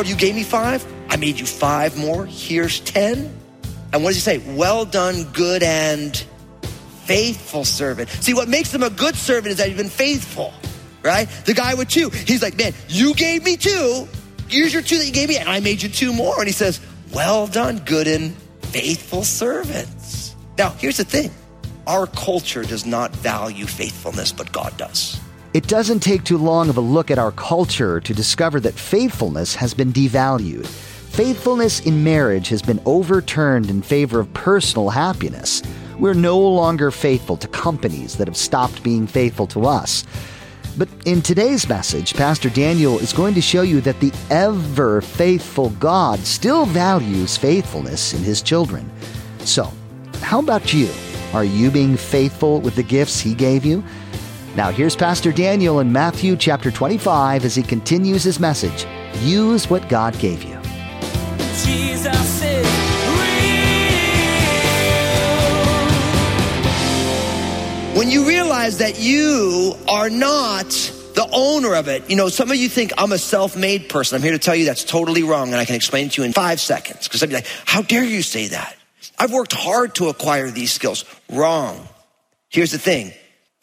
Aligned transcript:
Lord, 0.00 0.08
you 0.08 0.14
gave 0.14 0.34
me 0.34 0.44
five. 0.44 0.86
I 1.10 1.16
made 1.16 1.38
you 1.38 1.44
five 1.44 1.98
more. 1.98 2.24
Here's 2.24 2.80
10. 2.80 3.18
And 3.92 4.02
what 4.02 4.14
does 4.14 4.14
he 4.14 4.20
say? 4.20 4.38
Well 4.56 4.84
done, 4.84 5.24
good 5.32 5.62
and 5.62 6.24
faithful 7.10 7.64
servant. 7.64 8.08
See, 8.08 8.34
what 8.34 8.48
makes 8.48 8.72
him 8.72 8.84
a 8.84 8.90
good 8.90 9.16
servant 9.16 9.48
is 9.48 9.56
that 9.58 9.66
he's 9.66 9.76
been 9.76 9.88
faithful, 9.88 10.54
right? 11.02 11.28
The 11.44 11.54
guy 11.54 11.74
with 11.74 11.88
two, 11.88 12.08
he's 12.10 12.40
like, 12.40 12.56
man, 12.56 12.72
you 12.88 13.14
gave 13.14 13.42
me 13.44 13.56
two. 13.56 14.06
Here's 14.48 14.72
your 14.72 14.82
two 14.82 14.98
that 14.98 15.06
you 15.06 15.12
gave 15.12 15.28
me, 15.28 15.36
and 15.36 15.48
I 15.48 15.58
made 15.58 15.82
you 15.82 15.88
two 15.88 16.12
more. 16.12 16.38
And 16.38 16.46
he 16.46 16.52
says, 16.52 16.80
well 17.12 17.48
done, 17.48 17.78
good 17.78 18.06
and 18.06 18.36
faithful 18.62 19.24
servants. 19.24 20.36
Now, 20.56 20.70
here's 20.70 20.98
the 20.98 21.04
thing 21.04 21.32
our 21.88 22.06
culture 22.06 22.62
does 22.62 22.86
not 22.86 23.10
value 23.16 23.66
faithfulness, 23.66 24.30
but 24.30 24.52
God 24.52 24.76
does. 24.76 25.18
It 25.52 25.66
doesn't 25.66 26.00
take 26.00 26.22
too 26.22 26.38
long 26.38 26.68
of 26.68 26.76
a 26.76 26.80
look 26.80 27.10
at 27.10 27.18
our 27.18 27.32
culture 27.32 28.00
to 28.00 28.14
discover 28.14 28.60
that 28.60 28.74
faithfulness 28.74 29.56
has 29.56 29.74
been 29.74 29.92
devalued. 29.92 30.64
Faithfulness 30.64 31.80
in 31.80 32.04
marriage 32.04 32.50
has 32.50 32.62
been 32.62 32.80
overturned 32.86 33.68
in 33.68 33.82
favor 33.82 34.20
of 34.20 34.32
personal 34.32 34.90
happiness. 34.90 35.60
We're 36.00 36.14
no 36.14 36.38
longer 36.38 36.90
faithful 36.90 37.36
to 37.36 37.46
companies 37.48 38.16
that 38.16 38.26
have 38.26 38.36
stopped 38.36 38.82
being 38.82 39.06
faithful 39.06 39.46
to 39.48 39.66
us. 39.66 40.06
But 40.78 40.88
in 41.04 41.20
today's 41.20 41.68
message, 41.68 42.14
Pastor 42.14 42.48
Daniel 42.48 42.98
is 42.98 43.12
going 43.12 43.34
to 43.34 43.42
show 43.42 43.60
you 43.60 43.82
that 43.82 44.00
the 44.00 44.10
ever 44.30 45.02
faithful 45.02 45.68
God 45.70 46.18
still 46.20 46.64
values 46.64 47.36
faithfulness 47.36 48.14
in 48.14 48.22
his 48.22 48.40
children. 48.40 48.90
So, 49.40 49.70
how 50.22 50.38
about 50.38 50.72
you? 50.72 50.88
Are 51.34 51.44
you 51.44 51.70
being 51.70 51.98
faithful 51.98 52.62
with 52.62 52.76
the 52.76 52.82
gifts 52.82 53.20
he 53.20 53.34
gave 53.34 53.66
you? 53.66 53.84
Now, 54.56 54.70
here's 54.70 54.96
Pastor 54.96 55.32
Daniel 55.32 55.80
in 55.80 55.92
Matthew 55.92 56.34
chapter 56.34 56.70
25 56.70 57.44
as 57.44 57.54
he 57.54 57.62
continues 57.62 58.24
his 58.24 58.40
message 58.40 58.86
Use 59.20 59.68
what 59.68 59.86
God 59.90 60.18
gave 60.18 60.42
you. 60.44 60.58
Jesus 61.62 62.39
you 68.10 68.26
realize 68.26 68.78
that 68.78 68.98
you 68.98 69.74
are 69.88 70.10
not 70.10 70.68
the 71.14 71.28
owner 71.32 71.74
of 71.74 71.88
it, 71.88 72.08
you 72.08 72.16
know, 72.16 72.28
some 72.28 72.50
of 72.50 72.56
you 72.56 72.68
think 72.68 72.92
I'm 72.98 73.12
a 73.12 73.18
self 73.18 73.56
made 73.56 73.88
person. 73.88 74.16
I'm 74.16 74.22
here 74.22 74.32
to 74.32 74.38
tell 74.38 74.54
you 74.54 74.64
that's 74.64 74.84
totally 74.84 75.22
wrong, 75.22 75.48
and 75.48 75.56
I 75.56 75.64
can 75.64 75.74
explain 75.74 76.06
it 76.06 76.12
to 76.12 76.22
you 76.22 76.26
in 76.26 76.32
five 76.32 76.60
seconds. 76.60 77.06
Because 77.06 77.22
I'd 77.22 77.28
be 77.28 77.34
like, 77.34 77.46
how 77.64 77.82
dare 77.82 78.04
you 78.04 78.22
say 78.22 78.48
that? 78.48 78.76
I've 79.18 79.32
worked 79.32 79.52
hard 79.52 79.94
to 79.96 80.08
acquire 80.08 80.50
these 80.50 80.72
skills. 80.72 81.04
Wrong. 81.28 81.86
Here's 82.48 82.72
the 82.72 82.78
thing 82.78 83.12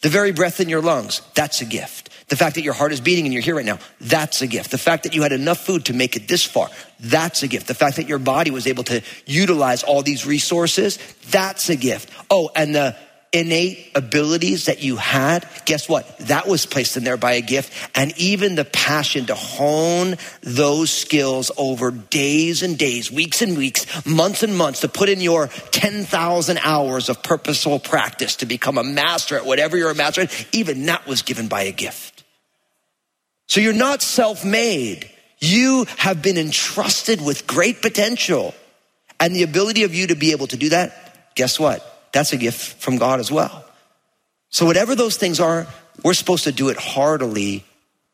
the 0.02 0.08
very 0.08 0.32
breath 0.32 0.60
in 0.60 0.68
your 0.68 0.82
lungs, 0.82 1.22
that's 1.34 1.60
a 1.60 1.64
gift. 1.64 2.10
The 2.28 2.36
fact 2.36 2.56
that 2.56 2.62
your 2.62 2.74
heart 2.74 2.92
is 2.92 3.00
beating 3.00 3.24
and 3.24 3.32
you're 3.32 3.42
here 3.42 3.56
right 3.56 3.64
now, 3.64 3.78
that's 4.00 4.42
a 4.42 4.46
gift. 4.46 4.70
The 4.70 4.78
fact 4.78 5.04
that 5.04 5.14
you 5.14 5.22
had 5.22 5.32
enough 5.32 5.64
food 5.64 5.86
to 5.86 5.94
make 5.94 6.14
it 6.14 6.28
this 6.28 6.44
far, 6.44 6.68
that's 7.00 7.42
a 7.42 7.48
gift. 7.48 7.66
The 7.66 7.74
fact 7.74 7.96
that 7.96 8.06
your 8.06 8.18
body 8.18 8.50
was 8.50 8.66
able 8.66 8.84
to 8.84 9.02
utilize 9.26 9.82
all 9.82 10.02
these 10.02 10.26
resources, 10.26 10.98
that's 11.30 11.70
a 11.70 11.76
gift. 11.76 12.10
Oh, 12.30 12.50
and 12.54 12.74
the 12.74 12.96
innate 13.32 13.90
abilities 13.94 14.66
that 14.66 14.82
you 14.82 14.96
had, 14.96 15.46
guess 15.66 15.88
what? 15.88 16.18
That 16.20 16.46
was 16.48 16.66
placed 16.66 16.96
in 16.96 17.04
there 17.04 17.16
by 17.16 17.32
a 17.32 17.40
gift. 17.40 17.72
And 17.94 18.12
even 18.18 18.54
the 18.54 18.64
passion 18.64 19.26
to 19.26 19.34
hone 19.34 20.16
those 20.42 20.90
skills 20.90 21.50
over 21.56 21.90
days 21.90 22.62
and 22.62 22.78
days, 22.78 23.10
weeks 23.10 23.42
and 23.42 23.56
weeks, 23.56 24.06
months 24.06 24.42
and 24.42 24.56
months, 24.56 24.80
to 24.80 24.88
put 24.88 25.08
in 25.08 25.20
your 25.20 25.48
10,000 25.48 26.58
hours 26.58 27.08
of 27.08 27.22
purposeful 27.22 27.78
practice 27.78 28.36
to 28.36 28.46
become 28.46 28.78
a 28.78 28.84
master 28.84 29.36
at 29.36 29.44
whatever 29.44 29.76
you're 29.76 29.90
a 29.90 29.94
master 29.94 30.22
at, 30.22 30.46
even 30.52 30.86
that 30.86 31.06
was 31.06 31.22
given 31.22 31.48
by 31.48 31.62
a 31.62 31.72
gift. 31.72 32.24
So 33.46 33.60
you're 33.60 33.72
not 33.72 34.02
self 34.02 34.44
made. 34.44 35.10
You 35.38 35.86
have 35.98 36.22
been 36.22 36.36
entrusted 36.36 37.20
with 37.20 37.46
great 37.46 37.82
potential. 37.82 38.54
And 39.20 39.34
the 39.34 39.42
ability 39.42 39.82
of 39.82 39.94
you 39.94 40.08
to 40.08 40.14
be 40.14 40.32
able 40.32 40.46
to 40.48 40.56
do 40.56 40.68
that, 40.70 41.34
guess 41.34 41.58
what? 41.58 41.97
That's 42.12 42.32
a 42.32 42.36
gift 42.36 42.80
from 42.82 42.96
God 42.96 43.20
as 43.20 43.30
well. 43.30 43.64
So 44.50 44.66
whatever 44.66 44.94
those 44.94 45.16
things 45.16 45.40
are, 45.40 45.66
we're 46.02 46.14
supposed 46.14 46.44
to 46.44 46.52
do 46.52 46.68
it 46.68 46.76
heartily 46.76 47.64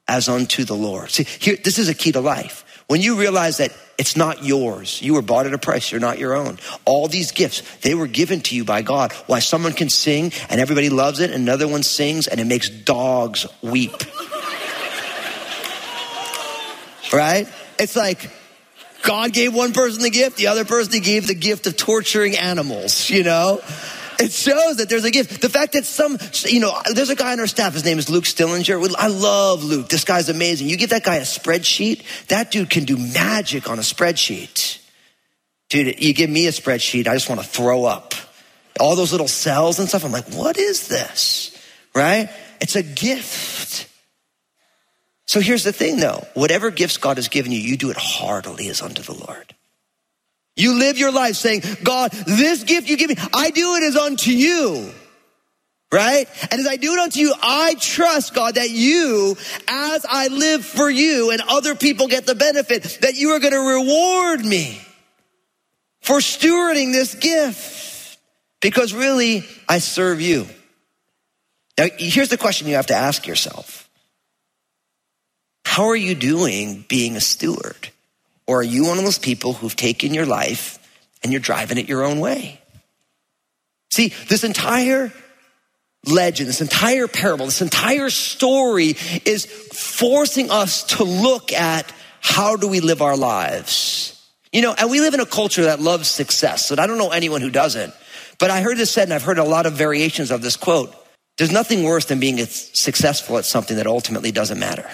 as 0.09 0.29
unto 0.29 0.65
the 0.65 0.75
Lord. 0.75 1.11
See, 1.11 1.25
here, 1.25 1.57
this 1.63 1.79
is 1.79 1.89
a 1.89 1.95
key 1.95 2.13
to 2.13 2.21
life. 2.21 2.65
When 2.87 3.01
you 3.01 3.17
realize 3.17 3.57
that 3.59 3.73
it's 3.97 4.17
not 4.17 4.45
yours, 4.45 5.01
you 5.01 5.15
were 5.15 5.23
bought 5.23 5.47
at 5.47 5.55
a 5.55 5.59
price, 5.59 5.91
you're 5.91 6.01
not 6.01 6.19
your 6.19 6.35
own. 6.35 6.59
All 6.85 7.09
these 7.09 7.33
gifts, 7.33 7.63
they 7.79 7.95
were 7.95 8.07
given 8.07 8.41
to 8.43 8.55
you 8.55 8.65
by 8.65 8.83
God. 8.83 9.13
Why 9.27 9.39
someone 9.39 9.73
can 9.73 9.89
sing 9.89 10.33
and 10.51 10.61
everybody 10.61 10.91
loves 10.91 11.21
it, 11.21 11.31
another 11.31 11.67
one 11.67 11.83
sings 11.83 12.27
and 12.27 12.41
it 12.41 12.47
makes 12.47 12.69
dogs 12.69 13.47
weep. 13.63 13.93
right? 17.13 17.49
It's 17.79 17.97
like 17.97 18.31
God 19.05 19.35
gave 19.35 19.55
one 19.55 19.73
person 19.73 20.03
the 20.03 20.11
gift, 20.11 20.39
the 20.39 20.47
other 20.47 20.65
person 20.65 20.95
he 20.95 21.01
gave 21.01 21.27
the 21.27 21.35
gift 21.35 21.67
of 21.67 21.77
torturing 21.77 22.37
animals, 22.37 23.11
you 23.11 23.23
know? 23.23 23.61
It 24.19 24.33
shows 24.33 24.79
that 24.79 24.89
there's 24.89 25.05
a 25.05 25.11
gift. 25.11 25.43
The 25.43 25.51
fact 25.51 25.75
that 25.75 25.85
some, 25.85 26.17
you 26.47 26.61
know, 26.61 26.73
there's 26.95 27.11
a 27.11 27.17
guy 27.17 27.33
on 27.33 27.41
our 27.41 27.47
staff, 27.47 27.75
his 27.75 27.85
name 27.85 27.99
is 27.99 28.09
Luke 28.09 28.25
Stillinger. 28.25 28.95
I 28.97 29.09
love 29.09 29.63
Luke. 29.63 29.89
This 29.89 30.05
guy's 30.05 30.31
amazing. 30.31 30.69
You 30.69 30.79
give 30.79 30.91
that 30.91 31.05
guy 31.05 31.17
a 31.17 31.23
spreadsheet, 31.23 32.03
that 32.29 32.51
dude 32.51 32.71
can 32.71 32.85
do 32.85 32.97
magic 32.97 33.69
on 33.69 33.79
a 33.79 33.83
spreadsheet. 33.83 34.79
Dude, 35.69 36.03
you 36.03 36.15
give 36.15 36.31
me 36.31 36.47
a 36.47 36.51
spreadsheet, 36.51 37.07
I 37.07 37.15
just 37.15 37.29
want 37.29 37.43
to 37.43 37.47
throw 37.47 37.85
up. 37.85 38.15
All 38.81 38.97
those 38.97 39.13
little 39.13 39.29
cells 39.29 39.79
and 39.79 39.89
stuff, 39.89 40.05
I'm 40.05 40.13
like, 40.13 40.33
what 40.33 40.57
is 40.57 40.89
this? 40.89 41.51
Right? 41.95 42.31
It's 42.61 42.77
a 42.77 42.83
gift. 42.83 43.91
So 45.27 45.41
here's 45.41 45.65
the 45.65 45.73
thing 45.73 45.99
though 45.99 46.27
whatever 46.35 46.71
gifts 46.71 46.97
God 46.97 47.17
has 47.17 47.29
given 47.29 47.53
you, 47.53 47.59
you 47.59 47.77
do 47.77 47.91
it 47.91 47.97
heartily 47.97 48.69
as 48.69 48.83
unto 48.83 49.03
the 49.03 49.15
Lord. 49.15 49.55
You 50.57 50.79
live 50.79 50.99
your 50.99 51.11
life 51.11 51.35
saying, 51.35 51.63
God, 51.83 52.13
this 52.13 52.63
gift 52.63 52.89
you 52.89 52.97
give 52.97 53.11
me, 53.11 53.17
I 53.33 53.51
do 53.51 53.75
it 53.75 53.83
as 53.83 53.97
unto 53.97 54.31
you. 54.31 54.93
Right? 55.93 56.29
And 56.51 56.61
as 56.61 56.67
I 56.67 56.77
do 56.77 56.93
it 56.95 56.99
unto 56.99 57.21
you, 57.21 57.33
I 57.41 57.75
trust 57.75 58.35
God 58.35 58.57
that 58.57 58.71
you, 58.71 59.37
as 59.69 60.05
I 60.09 60.27
live 60.27 60.65
for 60.65 60.91
you 60.91 61.31
and 61.31 61.41
other 61.41 61.77
people 61.77 62.09
get 62.09 62.27
the 62.27 62.35
benefit, 62.35 62.99
that 63.03 63.15
you 63.15 63.31
are 63.31 63.39
going 63.39 63.53
to 63.53 63.59
reward 63.59 64.45
me 64.45 64.81
for 66.01 66.19
stewarding 66.19 66.93
this 66.93 67.15
gift. 67.15 68.19
Because 68.61 68.93
really, 68.93 69.45
I 69.69 69.79
serve 69.79 70.21
you. 70.21 70.49
Now, 71.79 71.87
here's 71.97 72.29
the 72.29 72.39
question 72.39 72.67
you 72.67 72.77
have 72.77 72.87
to 72.87 72.95
ask 72.95 73.27
yourself. 73.27 73.84
How 75.75 75.89
are 75.89 75.97
you 75.97 76.15
doing 76.15 76.85
being 76.87 77.17
a 77.17 77.21
steward? 77.21 77.91
Or 78.47 78.61
are 78.61 78.63
you 78.63 78.85
one 78.85 78.97
of 78.99 79.03
those 79.03 79.19
people 79.19 79.55
who've 79.55 79.75
taken 79.75 80.15
your 80.15 80.25
life 80.25 80.79
and 81.21 81.33
you're 81.33 81.41
driving 81.41 81.79
it 81.79 81.89
your 81.89 82.05
own 82.05 82.21
way? 82.21 82.61
See, 83.91 84.13
this 84.29 84.45
entire 84.45 85.13
legend, 86.07 86.49
this 86.49 86.61
entire 86.61 87.09
parable, 87.09 87.47
this 87.47 87.61
entire 87.61 88.09
story 88.09 88.95
is 89.25 89.47
forcing 89.47 90.49
us 90.49 90.85
to 90.97 91.03
look 91.03 91.53
at 91.53 91.93
how 92.21 92.55
do 92.55 92.69
we 92.69 92.79
live 92.79 93.03
our 93.03 93.17
lives? 93.17 94.25
You 94.53 94.63
know, 94.63 94.77
and 94.79 94.89
we 94.89 95.01
live 95.01 95.15
in 95.15 95.19
a 95.19 95.27
culture 95.27 95.65
that 95.65 95.81
loves 95.81 96.09
success, 96.09 96.71
and 96.71 96.79
I 96.79 96.87
don't 96.87 96.99
know 96.99 97.11
anyone 97.11 97.41
who 97.41 97.51
doesn't. 97.51 97.93
But 98.39 98.53
I 98.53 98.61
heard 98.61 98.77
this 98.77 98.93
said, 98.93 99.09
and 99.09 99.13
I've 99.13 99.25
heard 99.25 99.39
a 99.39 99.43
lot 99.43 99.67
of 99.67 99.73
variations 99.73 100.31
of 100.31 100.41
this 100.41 100.57
quote. 100.57 100.95
There's 101.37 101.51
nothing 101.51 101.83
worse 101.83 102.05
than 102.05 102.21
being 102.21 102.39
successful 102.47 103.39
at 103.39 103.45
something 103.45 103.79
that 103.79 103.89
ultimately 103.89 104.31
doesn't 104.31 104.61
matter. 104.61 104.89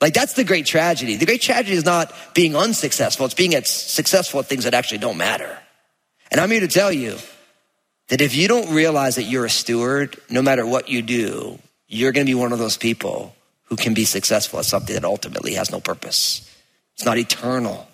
Like 0.00 0.14
that's 0.14 0.34
the 0.34 0.44
great 0.44 0.66
tragedy. 0.66 1.16
The 1.16 1.26
great 1.26 1.40
tragedy 1.40 1.76
is 1.76 1.84
not 1.84 2.12
being 2.34 2.54
unsuccessful, 2.54 3.26
it's 3.26 3.34
being 3.34 3.52
successful 3.64 4.40
at 4.40 4.46
things 4.46 4.64
that 4.64 4.74
actually 4.74 4.98
don't 4.98 5.16
matter. 5.16 5.58
And 6.30 6.40
I'm 6.40 6.50
here 6.50 6.60
to 6.60 6.68
tell 6.68 6.92
you 6.92 7.16
that 8.08 8.20
if 8.20 8.34
you 8.34 8.48
don't 8.48 8.74
realize 8.74 9.16
that 9.16 9.24
you're 9.24 9.46
a 9.46 9.50
steward, 9.50 10.20
no 10.30 10.42
matter 10.42 10.64
what 10.64 10.88
you 10.88 11.02
do, 11.02 11.58
you're 11.88 12.12
going 12.12 12.26
to 12.26 12.30
be 12.30 12.34
one 12.34 12.52
of 12.52 12.58
those 12.58 12.76
people 12.76 13.34
who 13.64 13.76
can 13.76 13.94
be 13.94 14.04
successful 14.04 14.58
at 14.58 14.64
something 14.64 14.94
that 14.94 15.04
ultimately 15.04 15.54
has 15.54 15.70
no 15.70 15.80
purpose. 15.80 16.44
It's 16.94 17.04
not 17.04 17.18
eternal. 17.18 17.88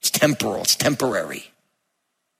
It's 0.00 0.10
temporal. 0.10 0.62
It's 0.62 0.76
temporary. 0.76 1.44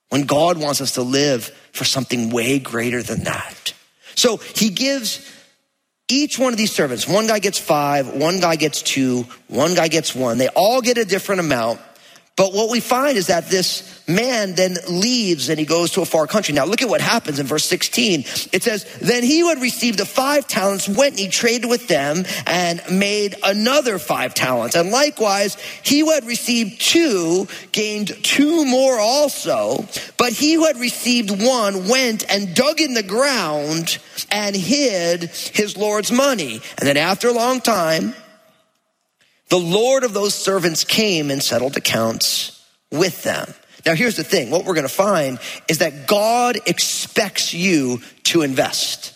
When 0.09 0.25
God 0.25 0.59
wants 0.59 0.81
us 0.81 0.93
to 0.95 1.03
live 1.03 1.45
for 1.73 1.85
something 1.85 2.31
way 2.31 2.59
greater 2.59 3.03
than 3.03 3.25
that. 3.25 3.75
So 4.15 4.39
he 4.39 4.71
gives 4.71 5.25
each 6.13 6.39
one 6.39 6.53
of 6.53 6.59
these 6.59 6.73
servants, 6.73 7.07
one 7.09 7.27
guy 7.27 7.39
gets 7.39 7.59
five, 7.59 8.09
one 8.09 8.41
guy 8.41 8.57
gets 8.57 8.83
two, 8.83 9.27
one 9.49 9.75
guy 9.75 9.89
gets 9.89 10.15
one. 10.15 10.39
They 10.39 10.49
all 10.49 10.81
get 10.81 10.99
a 10.99 11.05
different 11.05 11.41
amount. 11.41 11.81
But 12.37 12.53
what 12.53 12.71
we 12.71 12.81
find 12.81 13.17
is 13.17 13.27
that 13.27 13.49
this 13.49 13.90
man 14.15 14.55
then 14.55 14.77
leaves 14.89 15.49
and 15.49 15.59
he 15.59 15.65
goes 15.65 15.93
to 15.93 16.03
a 16.03 16.07
far 16.07 16.27
country. 16.27 16.55
Now 16.55 16.65
look 16.65 16.83
at 16.83 16.89
what 16.89 17.01
happens 17.01 17.39
in 17.39 17.47
verse 17.47 17.65
16. 17.65 18.21
It 18.53 18.63
says, 18.63 18.85
Then 19.01 19.23
he 19.23 19.41
who 19.41 19.49
had 19.49 19.61
received 19.61 19.99
the 19.99 20.07
five 20.07 20.47
talents 20.47 20.89
went 20.89 21.13
and 21.13 21.19
he 21.21 21.29
traded 21.29 21.69
with 21.69 21.89
them 21.89 22.25
and 22.47 22.83
made 22.91 23.37
another 23.43 23.99
five 23.99 24.35
talents. 24.35 24.77
And 24.77 24.91
likewise, 24.91 25.57
he 25.83 26.01
who 26.01 26.13
had 26.13 26.25
received 26.25 26.81
two 26.81 27.49
gained 27.73 28.13
two 28.23 28.65
more 28.65 28.99
also. 28.99 29.87
But 30.17 30.33
he 30.33 30.55
who 30.55 30.67
had 30.67 30.79
received 30.79 31.31
one 31.31 31.89
went 31.89 32.25
and 32.31 32.55
dug 32.55 32.81
in 32.81 32.95
the 32.95 33.03
ground 33.03 33.99
and 34.31 34.55
hid 34.55 35.25
his 35.25 35.77
Lord's 35.77 36.13
money. 36.13 36.61
And 36.79 36.89
then 36.89 36.97
after 36.97 37.29
a 37.29 37.33
long 37.33 37.61
time, 37.61 38.15
the 39.49 39.59
Lord 39.59 40.05
of 40.05 40.15
those 40.15 40.35
servants 40.35 40.85
came 40.85 41.31
and 41.31 41.43
settled 41.43 41.77
accounts 41.77 42.65
with 42.93 43.23
them. 43.25 43.53
Now, 43.87 43.95
here's 43.95 44.17
the 44.17 44.25
thing 44.25 44.51
what 44.51 44.65
we're 44.65 44.75
going 44.75 44.89
to 44.89 44.89
find 44.89 45.39
is 45.69 45.79
that 45.79 46.07
God 46.07 46.59
expects 46.67 47.55
you 47.55 48.01
to 48.25 48.43
invest. 48.43 49.15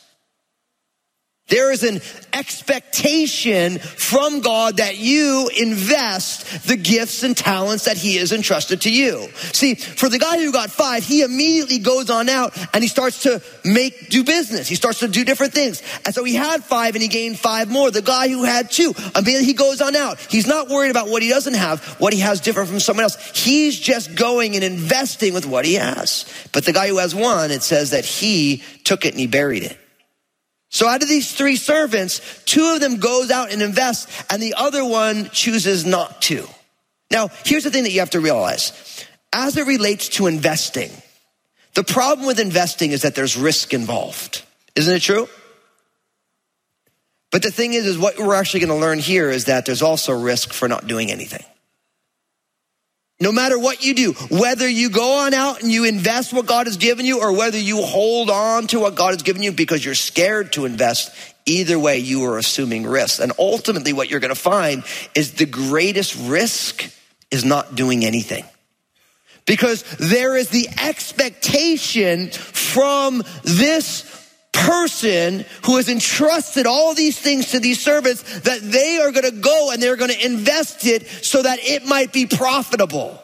There 1.49 1.71
is 1.71 1.83
an 1.83 2.01
expectation 2.33 3.79
from 3.79 4.41
God 4.41 4.79
that 4.79 4.97
you 4.97 5.51
invest 5.55 6.67
the 6.67 6.77
gifts 6.77 7.23
and 7.23 7.37
talents 7.37 7.85
that 7.85 7.99
He 7.99 8.17
has 8.17 8.33
entrusted 8.33 8.81
to 8.83 8.91
you. 8.91 9.29
See, 9.53 9.75
for 9.75 10.09
the 10.09 10.19
guy 10.19 10.39
who 10.39 10.53
got 10.53 10.71
five, 10.71 11.05
he 11.05 11.21
immediately 11.21 11.81
goes 11.81 12.09
on 12.09 12.31
out 12.31 12.57
and 12.73 12.83
he 12.83 12.89
starts 12.89 13.25
to 13.25 13.43
make, 13.63 14.09
do 14.09 14.25
business. 14.25 14.69
He 14.69 14.75
starts 14.75 15.01
to 15.01 15.09
do 15.09 15.23
different 15.23 15.53
things. 15.53 15.83
And 16.07 16.15
so 16.15 16.25
he 16.25 16.35
had 16.35 16.65
five 16.65 16.95
and 16.95 17.03
he 17.03 17.09
gained 17.09 17.39
five 17.39 17.71
more. 17.71 17.91
The 17.91 18.01
guy 18.01 18.29
who 18.29 18.45
had 18.45 18.71
two, 18.71 18.95
immediately 19.15 19.45
he 19.45 19.53
goes 19.53 19.83
on 19.83 19.95
out. 19.95 20.19
He's 20.21 20.47
not 20.47 20.69
worried 20.69 20.91
about 20.91 21.09
what 21.09 21.23
he 21.23 21.29
doesn't 21.29 21.55
have, 21.55 21.85
what 22.01 22.15
he 22.15 22.21
has 22.21 22.41
different 22.41 22.71
from 22.71 22.81
someone 22.81 23.03
else. 23.05 23.17
He's 23.39 23.79
just 23.79 24.15
going 24.15 24.55
and 24.55 24.65
investing 24.65 25.35
with 25.35 25.45
what 25.45 25.67
he 25.67 25.75
has. 25.75 26.25
But 26.53 26.65
the 26.65 26.73
guy 26.73 26.89
who 26.89 26.97
has 26.99 27.15
one, 27.15 27.51
it 27.51 27.63
says 27.63 27.91
that 27.91 28.07
he 28.07 28.63
took 28.85 29.05
it 29.05 29.11
and 29.11 29.21
he 29.21 29.27
buried 29.27 29.63
it. 29.63 29.79
So 30.75 30.89
out 30.89 31.05
of 31.05 31.09
these 31.09 31.33
three 31.33 31.55
servants, 31.55 32.21
two 32.47 32.75
of 32.75 32.81
them 32.81 32.97
goes 32.97 33.31
out 33.31 33.53
and 33.53 33.63
invests 33.63 34.25
and 34.29 34.43
the 34.43 34.55
other 34.55 34.85
one 34.85 35.31
chooses 35.31 35.87
not 35.87 36.21
to. 36.23 36.49
Now, 37.13 37.29
here's 37.45 37.63
the 37.63 37.71
thing 37.71 37.85
that 37.85 37.93
you 37.93 38.01
have 38.01 38.11
to 38.11 38.21
realize. 38.21 39.07
As 39.33 39.57
it 39.57 39.69
relates 39.69 40.09
to 40.11 40.27
investing, 40.27 40.91
the 41.75 41.85
problem 41.85 42.27
with 42.27 42.41
investing 42.41 42.91
is 42.91 43.03
that 43.03 43.15
there's 43.15 43.37
risk 43.37 43.73
involved. 43.73 44.43
Isn't 44.75 44.97
it 44.97 45.03
true? 45.03 45.29
But 47.31 47.45
the 47.45 47.53
thing 47.53 47.75
is, 47.75 47.87
is 47.87 47.97
what 47.97 48.19
we're 48.19 48.35
actually 48.35 48.67
going 48.67 48.81
to 48.81 48.85
learn 48.85 48.99
here 48.99 49.31
is 49.31 49.45
that 49.45 49.67
there's 49.67 49.83
also 49.83 50.13
risk 50.13 50.53
for 50.53 50.67
not 50.67 50.89
doing 50.89 51.13
anything. 51.13 51.45
No 53.21 53.31
matter 53.31 53.59
what 53.59 53.85
you 53.85 53.95
do, 53.95 54.13
whether 54.29 54.69
you 54.69 54.91
go 54.91 55.21
on 55.21 55.35
out 55.35 55.63
and 55.63 55.71
you 55.71 55.85
invest 55.85 56.33
what 56.33 56.47
God 56.47 56.67
has 56.67 56.77
given 56.77 57.07
you 57.07 57.21
or 57.21 57.33
whether 57.33 57.59
you 57.59 57.81
hold 57.81 58.29
on 58.29 58.67
to 58.69 58.81
what 58.81 58.97
God 58.97 59.15
has 59.15 59.23
given 59.23 59.43
you 59.43 59.53
because 59.53 59.85
you're 59.85 59.95
scared 59.95 60.53
to 60.55 60.65
invest, 60.65 61.15
either 61.47 61.79
way, 61.79 61.99
you 61.99 62.25
are 62.25 62.39
assuming 62.39 62.85
risk. 62.85 63.21
And 63.21 63.33
ultimately, 63.39 63.93
what 63.93 64.11
you're 64.11 64.21
going 64.21 64.35
to 64.35 64.41
find 64.41 64.83
is 65.15 65.35
the 65.35 65.47
greatest 65.47 66.17
risk 66.29 66.91
is 67.31 67.45
not 67.45 67.77
doing 67.77 68.05
anything. 68.05 68.45
Because 69.47 69.83
there 69.99 70.37
is 70.37 70.49
the 70.49 70.69
expectation 70.83 72.31
from 72.31 73.23
this 73.43 74.24
person 74.55 75.45
who 75.65 75.77
has 75.77 75.89
entrusted 75.89 76.67
all 76.67 76.95
these 76.95 77.19
things 77.19 77.51
to 77.51 77.61
these 77.61 77.81
servants 77.81 78.23
that 78.41 78.61
they 78.63 78.99
are 78.99 79.11
going 79.11 79.25
to 79.25 79.41
go 79.41 79.71
and 79.73 79.83
they're 79.83 79.97
going 79.97 80.13
to 80.13 80.25
invest 80.25 80.87
it 80.87 81.07
so 81.07 81.43
that 81.43 81.59
it 81.61 81.85
might 81.87 82.13
be 82.13 82.27
profitable. 82.27 83.21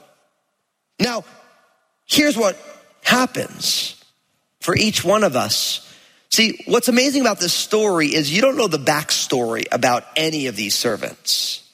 Now, 0.99 1.25
here's 2.07 2.37
what 2.37 2.59
happens 3.03 4.03
for 4.61 4.77
each 4.77 5.05
one 5.05 5.25
of 5.25 5.37
us. 5.37 5.87
See, 6.31 6.63
what's 6.67 6.89
amazing 6.89 7.23
about 7.23 7.41
this 7.41 7.55
story 7.55 8.09
is 8.09 8.35
you 8.35 8.43
don't 8.43 8.57
know 8.57 8.69
the 8.69 8.79
backstory 8.79 9.65
about 9.73 10.05
any 10.17 10.49
of 10.49 10.57
these 10.57 10.75
servants. 10.75 11.67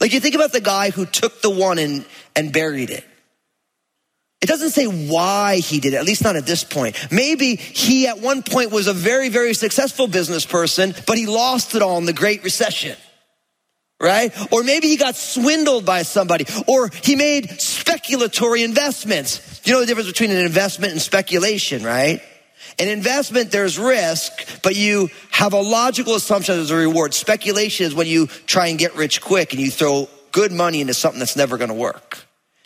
Like 0.00 0.12
you 0.12 0.20
think 0.20 0.34
about 0.34 0.52
the 0.52 0.60
guy 0.60 0.90
who 0.90 1.04
took 1.04 1.42
the 1.42 1.50
one 1.50 1.78
and, 1.78 2.04
and 2.34 2.52
buried 2.52 2.90
it. 2.90 3.04
It 4.44 4.48
doesn't 4.48 4.72
say 4.72 4.84
why 4.84 5.56
he 5.56 5.80
did 5.80 5.94
it, 5.94 5.96
at 5.96 6.04
least 6.04 6.22
not 6.22 6.36
at 6.36 6.44
this 6.44 6.64
point. 6.64 6.98
Maybe 7.10 7.56
he 7.56 8.06
at 8.08 8.20
one 8.20 8.42
point 8.42 8.72
was 8.72 8.88
a 8.88 8.92
very, 8.92 9.30
very 9.30 9.54
successful 9.54 10.06
business 10.06 10.44
person, 10.44 10.94
but 11.06 11.16
he 11.16 11.24
lost 11.24 11.74
it 11.74 11.80
all 11.80 11.96
in 11.96 12.04
the 12.04 12.12
Great 12.12 12.44
Recession. 12.44 12.94
Right? 13.98 14.36
Or 14.52 14.62
maybe 14.62 14.88
he 14.88 14.98
got 14.98 15.16
swindled 15.16 15.86
by 15.86 16.02
somebody, 16.02 16.44
or 16.66 16.90
he 17.02 17.16
made 17.16 17.52
speculatory 17.52 18.62
investments. 18.62 19.62
You 19.64 19.72
know 19.72 19.80
the 19.80 19.86
difference 19.86 20.08
between 20.08 20.30
an 20.30 20.44
investment 20.44 20.92
and 20.92 21.00
speculation, 21.00 21.82
right? 21.82 22.20
An 22.78 22.88
investment, 22.88 23.50
there's 23.50 23.78
risk, 23.78 24.62
but 24.62 24.76
you 24.76 25.08
have 25.30 25.54
a 25.54 25.60
logical 25.62 26.16
assumption 26.16 26.60
as 26.60 26.70
a 26.70 26.76
reward. 26.76 27.14
Speculation 27.14 27.86
is 27.86 27.94
when 27.94 28.08
you 28.08 28.26
try 28.26 28.66
and 28.66 28.78
get 28.78 28.94
rich 28.94 29.22
quick 29.22 29.54
and 29.54 29.62
you 29.62 29.70
throw 29.70 30.06
good 30.32 30.52
money 30.52 30.82
into 30.82 30.92
something 30.92 31.18
that's 31.18 31.34
never 31.34 31.56
going 31.56 31.70
to 31.70 31.74
work. 31.74 32.23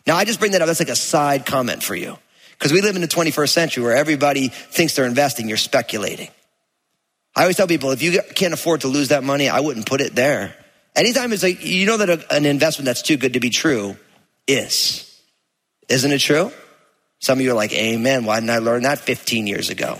Now, 0.09 0.17
I 0.17 0.25
just 0.25 0.41
bring 0.41 0.53
that 0.53 0.63
up. 0.63 0.67
That's 0.69 0.81
like 0.81 0.89
a 0.89 0.97
side 0.97 1.45
comment 1.45 1.83
for 1.83 1.95
you. 1.95 2.17
Because 2.53 2.73
we 2.73 2.81
live 2.81 2.97
in 2.97 3.03
the 3.03 3.09
21st 3.09 3.51
century 3.51 3.85
where 3.85 3.95
everybody 3.95 4.49
thinks 4.49 4.97
they're 4.97 5.05
investing, 5.05 5.49
you're 5.49 5.59
speculating. 5.59 6.31
I 7.37 7.43
always 7.43 7.57
tell 7.57 7.67
people 7.69 7.91
if 7.91 8.01
you 8.03 8.23
can't 8.35 8.55
afford 8.55 8.81
to 8.81 8.89
lose 8.89 9.09
that 9.09 9.23
money, 9.23 9.51
I 9.51 9.61
wouldn't 9.61 9.85
put 9.85 10.01
it 10.01 10.15
there. 10.15 10.57
Anytime 10.97 11.31
it's 11.35 11.43
like, 11.43 11.63
you 11.63 11.85
know 11.85 11.99
that 11.99 12.09
a, 12.09 12.35
an 12.35 12.47
investment 12.47 12.87
that's 12.87 13.03
too 13.03 13.19
good 13.19 13.35
to 13.35 13.41
be 13.41 13.51
true 13.51 13.99
is. 14.47 15.05
Isn't 15.91 16.11
it 16.11 16.21
true? 16.21 16.53
Some 17.21 17.39
of 17.39 17.45
you 17.45 17.51
are 17.51 17.55
like, 17.55 17.75
Amen. 17.75 18.25
Why 18.25 18.41
didn't 18.41 18.51
I 18.51 18.59
learn 18.61 18.85
that 18.85 19.01
15 19.01 19.47
years 19.47 19.69
ago? 19.69 19.99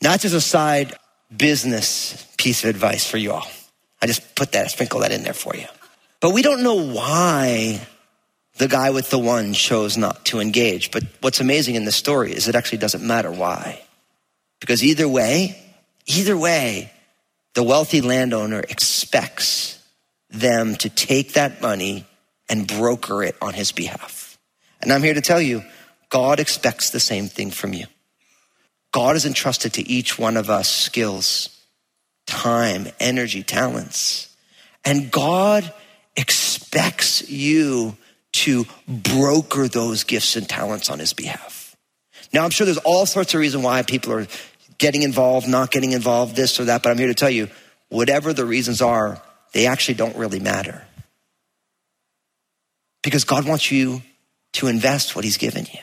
Not 0.00 0.20
just 0.20 0.36
a 0.36 0.40
side 0.40 0.94
business 1.36 2.32
piece 2.38 2.62
of 2.62 2.70
advice 2.70 3.04
for 3.10 3.18
you 3.18 3.32
all. 3.32 3.48
I 4.00 4.06
just 4.06 4.36
put 4.36 4.52
that, 4.52 4.70
sprinkle 4.70 5.00
that 5.00 5.10
in 5.10 5.24
there 5.24 5.34
for 5.34 5.56
you. 5.56 5.66
But 6.20 6.30
we 6.30 6.42
don't 6.42 6.62
know 6.62 6.80
why 6.80 7.80
the 8.56 8.68
guy 8.68 8.90
with 8.90 9.10
the 9.10 9.18
one 9.18 9.52
chose 9.52 9.96
not 9.96 10.24
to 10.26 10.40
engage. 10.40 10.90
But 10.90 11.04
what's 11.20 11.40
amazing 11.40 11.74
in 11.74 11.84
this 11.84 11.96
story 11.96 12.32
is 12.32 12.48
it 12.48 12.54
actually 12.54 12.78
doesn't 12.78 13.04
matter 13.04 13.30
why. 13.30 13.82
Because 14.60 14.84
either 14.84 15.08
way, 15.08 15.60
either 16.06 16.36
way, 16.36 16.92
the 17.54 17.62
wealthy 17.62 18.00
landowner 18.00 18.60
expects 18.60 19.78
them 20.30 20.76
to 20.76 20.88
take 20.88 21.34
that 21.34 21.60
money 21.62 22.06
and 22.48 22.66
broker 22.66 23.22
it 23.22 23.36
on 23.40 23.54
his 23.54 23.72
behalf. 23.72 24.38
And 24.80 24.92
I'm 24.92 25.02
here 25.02 25.14
to 25.14 25.20
tell 25.20 25.40
you, 25.40 25.64
God 26.08 26.40
expects 26.40 26.90
the 26.90 27.00
same 27.00 27.28
thing 27.28 27.50
from 27.50 27.72
you. 27.72 27.86
God 28.92 29.14
has 29.14 29.26
entrusted 29.26 29.72
to 29.74 29.88
each 29.88 30.18
one 30.18 30.36
of 30.36 30.50
us 30.50 30.68
skills, 30.68 31.48
time, 32.26 32.86
energy, 33.00 33.42
talents. 33.42 34.34
And 34.84 35.10
God 35.10 35.72
expects 36.16 37.28
you 37.28 37.96
to 38.34 38.66
broker 38.88 39.68
those 39.68 40.02
gifts 40.02 40.34
and 40.34 40.48
talents 40.48 40.90
on 40.90 40.98
his 40.98 41.12
behalf. 41.12 41.76
Now, 42.32 42.44
I'm 42.44 42.50
sure 42.50 42.64
there's 42.64 42.78
all 42.78 43.06
sorts 43.06 43.32
of 43.32 43.40
reasons 43.40 43.64
why 43.64 43.82
people 43.82 44.12
are 44.12 44.26
getting 44.78 45.02
involved, 45.02 45.48
not 45.48 45.70
getting 45.70 45.92
involved, 45.92 46.34
this 46.34 46.58
or 46.58 46.64
that, 46.64 46.82
but 46.82 46.90
I'm 46.90 46.98
here 46.98 47.06
to 47.06 47.14
tell 47.14 47.30
you, 47.30 47.48
whatever 47.90 48.32
the 48.32 48.44
reasons 48.44 48.82
are, 48.82 49.22
they 49.52 49.66
actually 49.66 49.94
don't 49.94 50.16
really 50.16 50.40
matter. 50.40 50.84
Because 53.04 53.22
God 53.22 53.46
wants 53.46 53.70
you 53.70 54.02
to 54.54 54.66
invest 54.66 55.14
what 55.14 55.24
he's 55.24 55.36
given 55.36 55.66
you. 55.72 55.80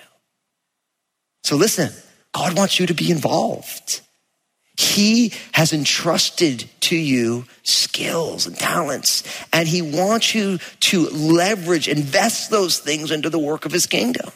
So 1.44 1.56
listen, 1.56 1.92
God 2.34 2.58
wants 2.58 2.80
you 2.80 2.88
to 2.88 2.94
be 2.94 3.12
involved. 3.12 4.02
He 4.78 5.34
has 5.52 5.74
entrusted 5.74 6.70
to 6.82 6.96
you 6.96 7.46
skills 7.64 8.48
and 8.48 8.58
talents, 8.58 9.24
and 9.52 9.68
He 9.68 9.82
wants 9.82 10.34
you 10.34 10.60
to 10.82 11.10
leverage, 11.10 11.88
invest 11.88 12.50
those 12.50 12.80
things 12.80 13.12
into 13.12 13.30
the 13.30 13.40
work 13.40 13.66
of 13.66 13.72
His 13.72 13.86
kingdom. 13.86 14.32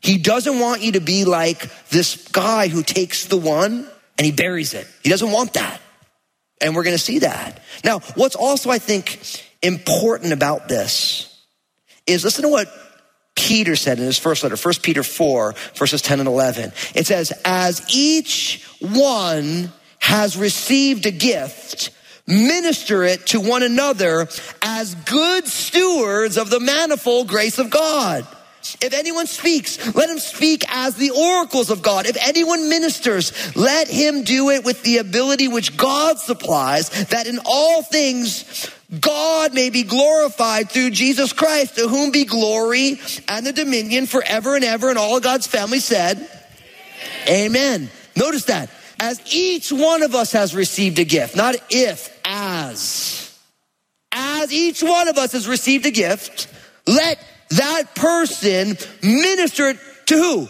He 0.00 0.18
doesn't 0.18 0.60
want 0.60 0.82
you 0.82 0.92
to 0.92 1.00
be 1.00 1.24
like 1.24 1.68
this 1.88 2.28
guy 2.28 2.68
who 2.68 2.82
takes 2.82 3.26
the 3.26 3.36
one 3.36 3.88
and 4.18 4.24
he 4.24 4.32
buries 4.32 4.74
it. 4.74 4.86
He 5.02 5.10
doesn't 5.10 5.30
want 5.30 5.54
that. 5.54 5.80
And 6.60 6.74
we're 6.74 6.84
going 6.84 6.96
to 6.96 7.02
see 7.02 7.20
that. 7.20 7.60
Now, 7.84 8.00
what's 8.14 8.36
also, 8.36 8.70
I 8.70 8.78
think, 8.78 9.20
important 9.62 10.32
about 10.32 10.68
this 10.68 11.44
is 12.06 12.24
listen 12.24 12.42
to 12.42 12.48
what 12.48 12.68
Peter 13.36 13.76
said 13.76 13.98
in 13.98 14.04
his 14.04 14.18
first 14.18 14.42
letter, 14.42 14.56
1 14.56 14.74
Peter 14.82 15.02
4, 15.02 15.54
verses 15.74 16.02
10 16.02 16.20
and 16.20 16.28
11. 16.28 16.72
It 16.94 17.06
says, 17.06 17.32
As 17.44 17.84
each 17.94 18.64
one 18.80 19.72
has 19.98 20.36
received 20.36 21.06
a 21.06 21.10
gift, 21.10 21.90
minister 22.26 23.04
it 23.04 23.26
to 23.28 23.40
one 23.40 23.62
another 23.62 24.28
as 24.62 24.94
good 24.94 25.46
stewards 25.46 26.36
of 26.36 26.50
the 26.50 26.60
manifold 26.60 27.28
grace 27.28 27.58
of 27.58 27.70
God. 27.70 28.26
If 28.80 28.92
anyone 28.92 29.26
speaks, 29.26 29.94
let 29.94 30.10
him 30.10 30.18
speak 30.18 30.64
as 30.68 30.96
the 30.96 31.10
oracles 31.10 31.70
of 31.70 31.82
God. 31.82 32.06
If 32.06 32.16
anyone 32.20 32.68
ministers, 32.68 33.56
let 33.56 33.88
him 33.88 34.24
do 34.24 34.50
it 34.50 34.64
with 34.64 34.82
the 34.82 34.98
ability 34.98 35.48
which 35.48 35.76
God 35.76 36.18
supplies, 36.18 36.88
that 37.06 37.26
in 37.26 37.38
all 37.44 37.82
things 37.82 38.70
God 39.00 39.54
may 39.54 39.70
be 39.70 39.82
glorified 39.82 40.70
through 40.70 40.90
Jesus 40.90 41.32
Christ, 41.32 41.76
to 41.76 41.88
whom 41.88 42.10
be 42.10 42.24
glory 42.24 43.00
and 43.28 43.46
the 43.46 43.52
dominion 43.52 44.06
forever 44.06 44.56
and 44.56 44.64
ever. 44.64 44.88
And 44.88 44.98
all 44.98 45.16
of 45.16 45.22
God's 45.22 45.46
family 45.46 45.80
said, 45.80 46.28
Amen. 47.28 47.90
Notice 48.16 48.44
that. 48.44 48.70
As 48.98 49.20
each 49.32 49.70
one 49.70 50.02
of 50.02 50.14
us 50.14 50.32
has 50.32 50.54
received 50.54 50.98
a 50.98 51.04
gift, 51.04 51.36
not 51.36 51.54
if, 51.68 52.18
as. 52.24 53.38
As 54.12 54.52
each 54.52 54.82
one 54.82 55.08
of 55.08 55.18
us 55.18 55.32
has 55.32 55.46
received 55.46 55.84
a 55.84 55.90
gift, 55.90 56.48
let 56.86 57.18
that 57.50 57.94
person 57.94 58.76
ministered 59.02 59.78
to 60.06 60.16
who? 60.16 60.48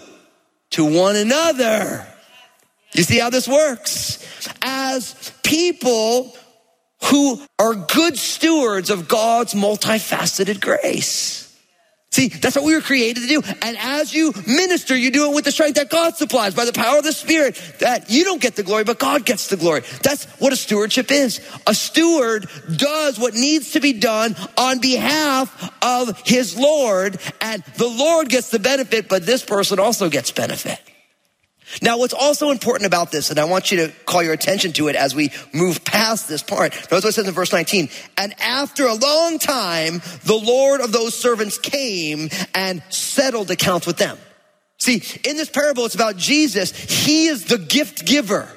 To 0.71 0.85
one 0.85 1.17
another. 1.17 2.07
You 2.93 3.03
see 3.03 3.19
how 3.19 3.31
this 3.31 3.47
works? 3.47 4.27
As 4.63 5.33
people 5.43 6.35
who 7.05 7.41
are 7.59 7.75
good 7.75 8.17
stewards 8.17 8.91
of 8.91 9.09
God's 9.09 9.55
multifaceted 9.55 10.61
grace. 10.61 11.46
See, 12.17 12.29
that's 12.29 12.57
what 12.57 12.65
we 12.65 12.75
were 12.75 12.81
created 12.81 13.21
to 13.21 13.27
do. 13.27 13.43
And 13.61 13.77
as 13.77 14.15
you 14.15 14.33
minister, 14.47 14.97
you 14.97 15.11
do 15.11 15.31
it 15.31 15.35
with 15.35 15.45
the 15.45 15.53
strength 15.53 15.75
that 15.75 15.91
God 15.91 16.17
supplies 16.17 16.55
by 16.55 16.65
the 16.65 16.73
power 16.73 16.97
of 16.97 17.05
the 17.05 17.13
Spirit. 17.13 17.61
That 17.81 18.09
you 18.09 18.25
don't 18.25 18.41
get 18.41 18.57
the 18.57 18.63
glory, 18.63 18.85
but 18.85 18.99
God 18.99 19.27
gets 19.27 19.49
the 19.49 19.59
glory. 19.59 19.83
That's 20.03 20.25
what 20.41 20.51
a 20.51 20.57
stewardship 20.57 21.11
is. 21.11 21.43
A 21.67 21.75
steward 21.75 22.49
does 22.75 23.19
what 23.19 23.35
needs 23.35 23.73
to 23.73 23.81
be 23.81 23.93
done 23.93 24.35
on 24.57 24.81
behalf 24.81 25.71
of 25.83 26.19
his 26.25 26.59
Lord, 26.59 27.21
and 27.43 27.63
the 27.77 27.87
Lord 27.87 28.31
gets 28.31 28.49
the 28.49 28.61
benefit, 28.61 29.11
but 29.11 29.27
this 29.27 29.45
person 29.45 29.79
also 29.79 30.09
gets 30.09 30.31
benefit. 30.31 30.81
Now, 31.83 31.99
what's 31.99 32.15
also 32.15 32.51
important 32.51 32.87
about 32.87 33.11
this, 33.11 33.31
and 33.31 33.39
I 33.39 33.45
want 33.45 33.71
you 33.71 33.79
to 33.79 33.93
call 34.05 34.23
your 34.23 34.33
attention 34.33 34.73
to 34.75 34.89
it 34.89 34.97
as 34.97 35.15
we 35.15 35.31
move 35.53 35.85
past 35.85 36.29
this 36.29 36.43
part. 36.43 36.73
Notice 36.75 36.91
what 36.91 37.05
it 37.07 37.13
says 37.13 37.29
in 37.29 37.35
verse 37.35 37.53
19. 37.53 37.89
And 38.17 38.35
after 38.41 38.87
a 38.87 38.95
long 38.95 39.39
time, 39.39 40.01
the 40.25 40.41
Lord 40.41 40.81
of 40.81 40.93
those 40.93 41.15
servants 41.15 41.59
came 41.59 42.29
and 42.55 42.83
settled 42.89 43.51
accounts 43.51 43.87
with 43.87 43.97
them. 43.97 44.17
See, 44.79 45.03
in 45.29 45.37
this 45.37 45.49
parable, 45.49 45.87
it's 45.87 45.95
about 45.95 46.17
Jesus. 46.17 46.71
He 46.71 47.27
is 47.27 47.47
the 47.47 47.59
gift 47.59 48.05
giver. 48.07 48.49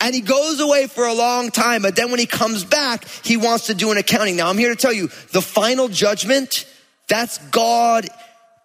And 0.00 0.14
he 0.14 0.20
goes 0.20 0.60
away 0.60 0.86
for 0.86 1.06
a 1.06 1.14
long 1.14 1.50
time, 1.50 1.82
but 1.82 1.96
then 1.96 2.10
when 2.10 2.20
he 2.20 2.26
comes 2.26 2.62
back, 2.62 3.08
he 3.24 3.36
wants 3.36 3.68
to 3.68 3.74
do 3.74 3.90
an 3.90 3.96
accounting. 3.96 4.36
Now, 4.36 4.48
I'm 4.48 4.58
here 4.58 4.68
to 4.68 4.76
tell 4.76 4.92
you 4.92 5.08
the 5.32 5.40
final 5.40 5.88
judgment, 5.88 6.66
that's 7.08 7.38
God 7.48 8.06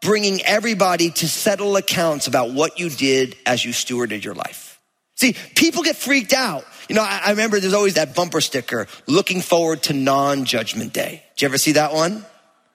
bringing 0.01 0.41
everybody 0.44 1.12
to 1.12 1.27
settle 1.27 1.75
accounts 1.75 2.27
about 2.27 2.51
what 2.51 2.79
you 2.79 2.89
did 2.89 3.36
as 3.46 3.63
you 3.63 3.72
stewarded 3.72 4.24
your 4.24 4.34
life. 4.34 4.79
See, 5.15 5.36
people 5.56 5.84
get 5.84 5.98
freaked 5.98 6.32
out. 6.32 6.65
You 6.88 6.96
know, 6.96 7.03
I, 7.03 7.22
I 7.25 7.29
remember 7.32 7.60
there's 7.60 7.74
always 7.74 7.96
that 7.96 8.15
bumper 8.15 8.39
sticker, 8.39 8.88
looking 9.06 9.41
forward 9.41 9.84
to 9.84 9.94
non-judgment 9.94 10.94
day. 10.94 11.24
Did 11.36 11.41
you 11.41 11.48
ever 11.50 11.58
see 11.58 11.74
that 11.74 11.94
one? 11.94 12.25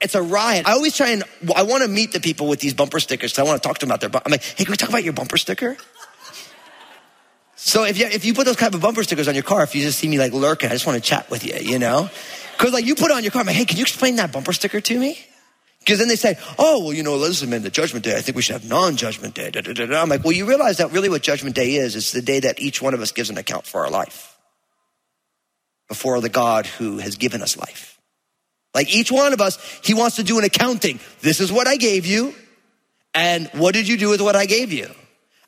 It's 0.00 0.14
a 0.14 0.22
riot. 0.22 0.68
I 0.68 0.72
always 0.72 0.94
try 0.94 1.10
and, 1.10 1.24
I 1.56 1.62
want 1.62 1.82
to 1.82 1.88
meet 1.88 2.12
the 2.12 2.20
people 2.20 2.46
with 2.46 2.60
these 2.60 2.74
bumper 2.74 3.00
stickers 3.00 3.32
because 3.32 3.38
I 3.46 3.48
want 3.48 3.62
to 3.62 3.66
talk 3.66 3.78
to 3.78 3.86
them 3.86 3.94
about 3.94 4.00
their, 4.00 4.22
I'm 4.24 4.30
like, 4.30 4.42
hey, 4.42 4.64
can 4.64 4.72
we 4.72 4.76
talk 4.76 4.90
about 4.90 5.02
your 5.02 5.14
bumper 5.14 5.38
sticker? 5.38 5.78
So 7.56 7.84
if 7.84 7.98
you, 7.98 8.04
if 8.06 8.26
you 8.26 8.34
put 8.34 8.44
those 8.44 8.56
kind 8.56 8.74
of 8.74 8.82
bumper 8.82 9.02
stickers 9.02 9.26
on 9.26 9.34
your 9.34 9.44
car, 9.44 9.62
if 9.62 9.74
you 9.74 9.80
just 9.80 9.98
see 9.98 10.08
me 10.08 10.18
like 10.18 10.34
lurking, 10.34 10.68
I 10.68 10.72
just 10.74 10.86
want 10.86 11.02
to 11.02 11.08
chat 11.08 11.30
with 11.30 11.46
you, 11.46 11.54
you 11.54 11.78
know? 11.78 12.10
Cause 12.58 12.74
like 12.74 12.84
you 12.84 12.94
put 12.94 13.10
on 13.10 13.22
your 13.22 13.32
car, 13.32 13.40
I'm 13.40 13.46
like, 13.46 13.56
hey, 13.56 13.64
can 13.64 13.78
you 13.78 13.82
explain 13.82 14.16
that 14.16 14.30
bumper 14.30 14.52
sticker 14.52 14.82
to 14.82 14.98
me? 14.98 15.18
Because 15.84 15.98
then 15.98 16.08
they 16.08 16.16
say, 16.16 16.38
oh, 16.58 16.82
well, 16.82 16.92
you 16.94 17.02
know, 17.02 17.16
listen, 17.16 17.50
man, 17.50 17.60
the 17.60 17.68
judgment 17.68 18.06
day, 18.06 18.16
I 18.16 18.22
think 18.22 18.36
we 18.36 18.42
should 18.42 18.54
have 18.54 18.66
non-judgment 18.66 19.34
day. 19.34 19.50
Da, 19.50 19.60
da, 19.60 19.74
da, 19.74 19.84
da. 19.84 20.00
I'm 20.00 20.08
like, 20.08 20.24
well, 20.24 20.32
you 20.32 20.46
realize 20.46 20.78
that 20.78 20.92
really 20.92 21.10
what 21.10 21.22
judgment 21.22 21.54
day 21.54 21.74
is, 21.74 21.94
it's 21.94 22.12
the 22.12 22.22
day 22.22 22.40
that 22.40 22.58
each 22.58 22.80
one 22.80 22.94
of 22.94 23.02
us 23.02 23.12
gives 23.12 23.28
an 23.28 23.36
account 23.36 23.66
for 23.66 23.84
our 23.84 23.90
life 23.90 24.34
before 25.86 26.22
the 26.22 26.30
God 26.30 26.64
who 26.64 26.96
has 26.98 27.16
given 27.16 27.42
us 27.42 27.58
life. 27.58 28.00
Like 28.72 28.94
each 28.94 29.12
one 29.12 29.34
of 29.34 29.42
us, 29.42 29.58
he 29.84 29.92
wants 29.92 30.16
to 30.16 30.22
do 30.22 30.38
an 30.38 30.44
accounting. 30.44 31.00
This 31.20 31.38
is 31.38 31.52
what 31.52 31.68
I 31.68 31.76
gave 31.76 32.06
you. 32.06 32.34
And 33.12 33.48
what 33.52 33.74
did 33.74 33.86
you 33.86 33.98
do 33.98 34.08
with 34.08 34.22
what 34.22 34.36
I 34.36 34.46
gave 34.46 34.72
you? 34.72 34.90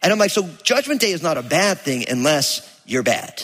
And 0.02 0.12
I'm 0.12 0.18
like, 0.18 0.30
so 0.30 0.46
judgment 0.62 1.00
day 1.00 1.12
is 1.12 1.22
not 1.22 1.38
a 1.38 1.42
bad 1.42 1.78
thing 1.78 2.04
unless 2.08 2.80
you're 2.84 3.02
bad. 3.02 3.36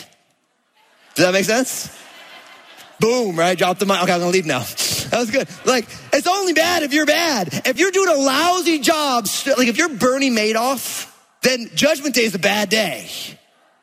Does 1.15 1.25
that 1.25 1.33
make 1.33 1.45
sense? 1.45 1.89
Boom, 2.99 3.35
right? 3.37 3.57
Drop 3.57 3.79
the 3.79 3.85
mic. 3.85 4.01
Okay, 4.03 4.13
I'm 4.13 4.19
gonna 4.19 4.31
leave 4.31 4.45
now. 4.45 4.59
That 4.59 5.19
was 5.19 5.31
good. 5.31 5.47
Like, 5.65 5.87
it's 6.11 6.27
only 6.27 6.53
bad 6.53 6.83
if 6.83 6.93
you're 6.93 7.05
bad. 7.05 7.61
If 7.65 7.77
you're 7.77 7.91
doing 7.91 8.09
a 8.09 8.19
lousy 8.19 8.79
job, 8.79 9.27
like 9.57 9.67
if 9.67 9.77
you're 9.77 9.89
Bernie 9.89 10.31
Madoff, 10.31 11.11
then 11.41 11.69
judgment 11.75 12.15
day 12.15 12.23
is 12.23 12.33
a 12.33 12.39
bad 12.39 12.69
day. 12.69 13.09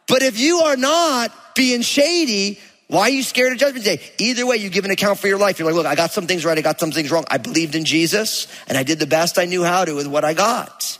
But 0.08 0.22
if 0.22 0.40
you 0.40 0.60
are 0.60 0.76
not 0.76 1.32
being 1.54 1.82
shady, 1.82 2.58
why 2.88 3.02
are 3.02 3.10
you 3.10 3.22
scared 3.22 3.52
of 3.52 3.58
judgment 3.58 3.84
day? 3.84 4.00
Either 4.18 4.44
way, 4.44 4.56
you 4.56 4.70
give 4.70 4.84
an 4.84 4.90
account 4.90 5.20
for 5.20 5.28
your 5.28 5.38
life. 5.38 5.58
You're 5.60 5.66
like, 5.66 5.76
look, 5.76 5.86
I 5.86 5.94
got 5.94 6.10
some 6.10 6.26
things 6.26 6.44
right, 6.44 6.58
I 6.58 6.62
got 6.62 6.80
some 6.80 6.90
things 6.90 7.12
wrong. 7.12 7.24
I 7.30 7.38
believed 7.38 7.76
in 7.76 7.84
Jesus, 7.84 8.48
and 8.66 8.76
I 8.76 8.82
did 8.82 8.98
the 8.98 9.06
best 9.06 9.38
I 9.38 9.44
knew 9.44 9.62
how 9.62 9.84
to 9.84 9.94
with 9.94 10.08
what 10.08 10.24
I 10.24 10.34
got. 10.34 10.98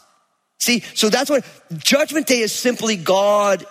See, 0.61 0.85
so 0.95 1.09
that's 1.09 1.29
what 1.29 1.45
judgment 1.79 2.29
day 2.29 2.41
is 2.41 2.53
simply 2.53 2.97
God 2.97 3.67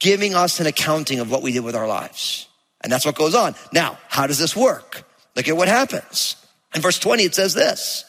giving 0.00 0.34
us 0.34 0.58
an 0.58 0.66
accounting 0.66 1.20
of 1.20 1.30
what 1.30 1.42
we 1.42 1.52
did 1.52 1.60
with 1.60 1.76
our 1.76 1.86
lives. 1.86 2.48
And 2.84 2.92
that's 2.92 3.06
what 3.06 3.16
goes 3.16 3.34
on. 3.34 3.56
Now, 3.72 3.98
how 4.08 4.28
does 4.28 4.38
this 4.38 4.54
work? 4.54 5.02
Look 5.34 5.48
at 5.48 5.56
what 5.56 5.68
happens. 5.68 6.36
In 6.74 6.82
verse 6.82 6.98
20, 6.98 7.24
it 7.24 7.34
says 7.34 7.54
this. 7.54 8.04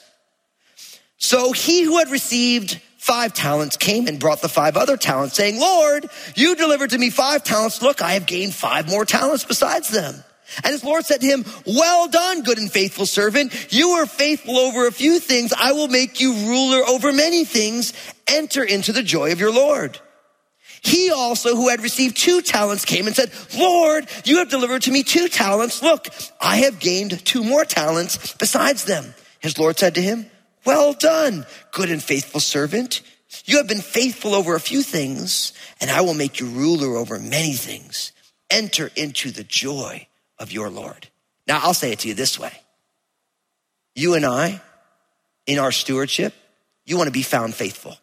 So 1.18 1.54
he 1.54 1.84
who 1.84 1.98
had 1.98 2.12
received 2.12 2.82
five 2.98 3.34
talents 3.34 3.78
came 3.78 4.08
and 4.08 4.20
brought 4.20 4.42
the 4.42 4.50
five 4.50 4.76
other 4.76 4.98
talents, 4.98 5.36
saying, 5.36 5.60
Lord, 5.60 6.10
you 6.36 6.56
delivered 6.56 6.90
to 6.90 6.98
me 6.98 7.10
five 7.10 7.44
talents. 7.44 7.82
Look, 7.82 8.02
I 8.02 8.14
have 8.14 8.26
gained 8.26 8.54
five 8.54 8.90
more 8.90 9.06
talents 9.06 9.46
besides 9.46 9.90
them. 9.90 10.24
And 10.64 10.74
his 10.74 10.84
Lord 10.84 11.06
said 11.06 11.22
to 11.22 11.28
him, 11.28 11.46
Well 11.66 12.08
done, 12.08 12.44
good 12.44 12.58
and 12.58 12.72
faithful 12.72 13.06
servant. 13.06 13.74
You 13.74 13.96
were 13.96 14.06
faithful 14.06 14.58
over 14.58 14.88
a 14.88 14.92
few 14.92 15.20
things. 15.20 15.54
I 15.58 15.72
will 15.72 15.88
make 15.88 16.20
you 16.20 16.34
ruler 16.34 16.84
over 16.86 17.12
many 17.14 17.46
things. 17.46 17.94
Enter 18.28 18.64
into 18.64 18.92
the 18.92 19.04
joy 19.04 19.32
of 19.32 19.40
your 19.40 19.52
Lord. 19.52 20.00
He 20.82 21.12
also, 21.12 21.56
who 21.56 21.70
had 21.70 21.82
received 21.82 22.18
two 22.18 22.42
talents, 22.42 22.86
came 22.86 23.08
and 23.08 23.16
said, 23.16 23.32
Lord, 23.58 24.08
you 24.24 24.38
have 24.38 24.50
delivered 24.50 24.84
to 24.84 24.92
me 24.92 25.04
two 25.04 25.28
talents. 25.28 25.82
Look, 25.82 26.08
I 26.40 26.58
have 26.58 26.80
gained 26.80 27.26
two 27.26 27.44
more 27.44 27.66
talents 27.66 28.34
besides 28.34 28.86
them. 28.86 29.16
His 29.40 29.58
Lord 29.58 29.80
said 29.80 29.96
to 29.96 30.02
him, 30.02 30.28
Well 30.66 30.94
done, 30.94 31.46
good 31.72 31.90
and 31.90 32.04
faithful 32.04 32.40
servant. 32.40 33.02
You 33.46 33.58
have 33.58 33.68
been 33.68 33.82
faithful 33.82 34.34
over 34.34 34.56
a 34.56 34.60
few 34.60 34.82
things, 34.82 35.54
and 35.82 35.90
I 35.90 36.02
will 36.02 36.14
make 36.14 36.40
you 36.40 36.48
ruler 36.48 36.98
over 36.98 37.20
many 37.20 37.54
things. 37.54 38.12
Enter 38.50 38.92
into 38.96 39.32
the 39.32 39.44
joy 39.44 40.08
of 40.40 40.52
your 40.52 40.70
Lord. 40.70 41.10
Now, 41.48 41.60
I'll 41.62 41.74
say 41.74 41.92
it 41.92 42.00
to 42.00 42.08
you 42.08 42.14
this 42.14 42.40
way. 42.40 42.54
You 43.96 44.14
and 44.14 44.26
I, 44.26 44.62
in 45.48 45.60
our 45.60 45.72
stewardship, 45.72 46.34
you 46.86 46.98
want 46.98 47.08
to 47.08 47.14
be 47.14 47.24
found 47.24 47.56
faithful. 47.56 47.98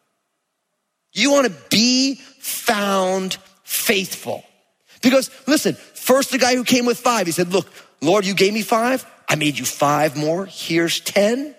You 1.12 1.32
want 1.32 1.46
to 1.46 1.54
be 1.70 2.20
found 2.42 3.36
faithful. 3.62 4.44
Because 5.00 5.30
listen, 5.46 5.74
first 5.74 6.32
the 6.32 6.38
guy 6.38 6.56
who 6.56 6.64
came 6.64 6.86
with 6.86 6.98
five, 6.98 7.26
he 7.26 7.32
said, 7.32 7.52
look, 7.52 7.68
Lord, 8.00 8.26
you 8.26 8.34
gave 8.34 8.52
me 8.52 8.62
five. 8.62 9.06
I 9.28 9.36
made 9.36 9.58
you 9.58 9.64
five 9.64 10.16
more. 10.16 10.46
Here's 10.46 11.00
10. 11.00 11.54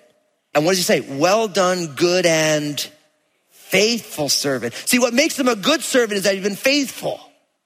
And 0.53 0.65
what 0.65 0.71
does 0.71 0.77
he 0.79 0.83
say? 0.83 1.01
Well 1.01 1.47
done, 1.47 1.95
good 1.95 2.25
and 2.25 2.79
faithful 3.49 4.29
servant. 4.29 4.73
See, 4.73 4.99
what 4.99 5.13
makes 5.13 5.39
him 5.39 5.47
a 5.47 5.55
good 5.55 5.81
servant 5.81 6.17
is 6.17 6.23
that 6.23 6.35
he's 6.35 6.43
been 6.43 6.55
faithful, 6.55 7.19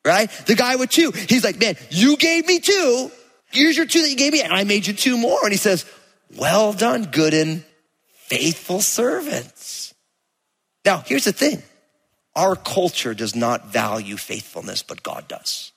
right? 0.06 0.30
The 0.46 0.56
guy 0.56 0.76
with 0.76 0.92
two, 0.92 1.12
he's 1.12 1.44
like, 1.44 1.60
man, 1.60 1.76
you 1.90 2.18
gave 2.18 2.46
me 2.46 2.60
two. 2.60 3.12
Here's 3.52 3.76
your 3.76 3.88
two 3.88 4.02
that 4.02 4.10
you 4.10 4.16
gave 4.16 4.32
me, 4.32 4.42
and 4.42 4.54
I 4.54 4.64
made 4.64 4.86
you 4.86 4.94
two 4.94 5.18
more. 5.18 5.40
And 5.44 5.52
he 5.52 5.58
says, 5.58 5.86
well 6.38 6.72
done, 6.72 7.06
good 7.06 7.34
and 7.34 7.64
faithful 8.14 8.80
servants. 8.80 9.94
Now, 10.86 11.04
here's 11.06 11.26
the 11.26 11.34
thing. 11.34 11.64
Our 12.38 12.56
culture 12.56 13.16
does 13.16 13.36
not 13.36 13.74
value 13.74 14.16
faithfulness, 14.16 14.84
but 14.84 15.02
God 15.02 15.28
does. 15.28 15.72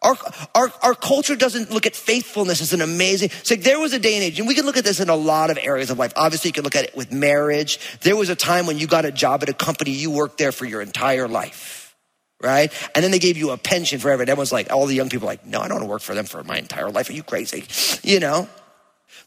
Our, 0.00 0.16
our, 0.54 0.72
our 0.80 0.94
culture 0.94 1.34
doesn't 1.34 1.72
look 1.72 1.86
at 1.86 1.96
faithfulness 1.96 2.60
as 2.60 2.72
an 2.72 2.80
amazing, 2.80 3.30
like 3.50 3.62
there 3.62 3.80
was 3.80 3.92
a 3.92 3.98
day 3.98 4.14
and 4.14 4.22
age, 4.22 4.38
and 4.38 4.46
we 4.46 4.54
can 4.54 4.64
look 4.64 4.76
at 4.76 4.84
this 4.84 5.00
in 5.00 5.08
a 5.08 5.16
lot 5.16 5.50
of 5.50 5.58
areas 5.60 5.90
of 5.90 5.98
life. 5.98 6.12
Obviously, 6.14 6.50
you 6.50 6.52
can 6.52 6.62
look 6.62 6.76
at 6.76 6.84
it 6.84 6.96
with 6.96 7.10
marriage. 7.10 7.80
There 8.02 8.14
was 8.14 8.28
a 8.28 8.36
time 8.36 8.66
when 8.66 8.78
you 8.78 8.86
got 8.86 9.04
a 9.04 9.10
job 9.10 9.42
at 9.42 9.48
a 9.48 9.54
company, 9.54 9.90
you 9.90 10.12
worked 10.12 10.38
there 10.38 10.52
for 10.52 10.66
your 10.66 10.80
entire 10.82 11.26
life, 11.26 11.96
right? 12.40 12.72
And 12.94 13.02
then 13.02 13.10
they 13.10 13.18
gave 13.18 13.36
you 13.36 13.50
a 13.50 13.56
pension 13.56 13.98
forever. 13.98 14.22
And 14.22 14.30
everyone's 14.30 14.52
like, 14.52 14.70
all 14.70 14.86
the 14.86 14.94
young 14.94 15.08
people 15.08 15.26
like, 15.26 15.44
no, 15.44 15.60
I 15.60 15.66
don't 15.66 15.78
want 15.78 15.84
to 15.84 15.90
work 15.90 16.02
for 16.02 16.14
them 16.14 16.26
for 16.26 16.44
my 16.44 16.58
entire 16.58 16.90
life. 16.90 17.10
Are 17.10 17.14
you 17.14 17.24
crazy? 17.24 17.64
You 18.08 18.20
know? 18.20 18.48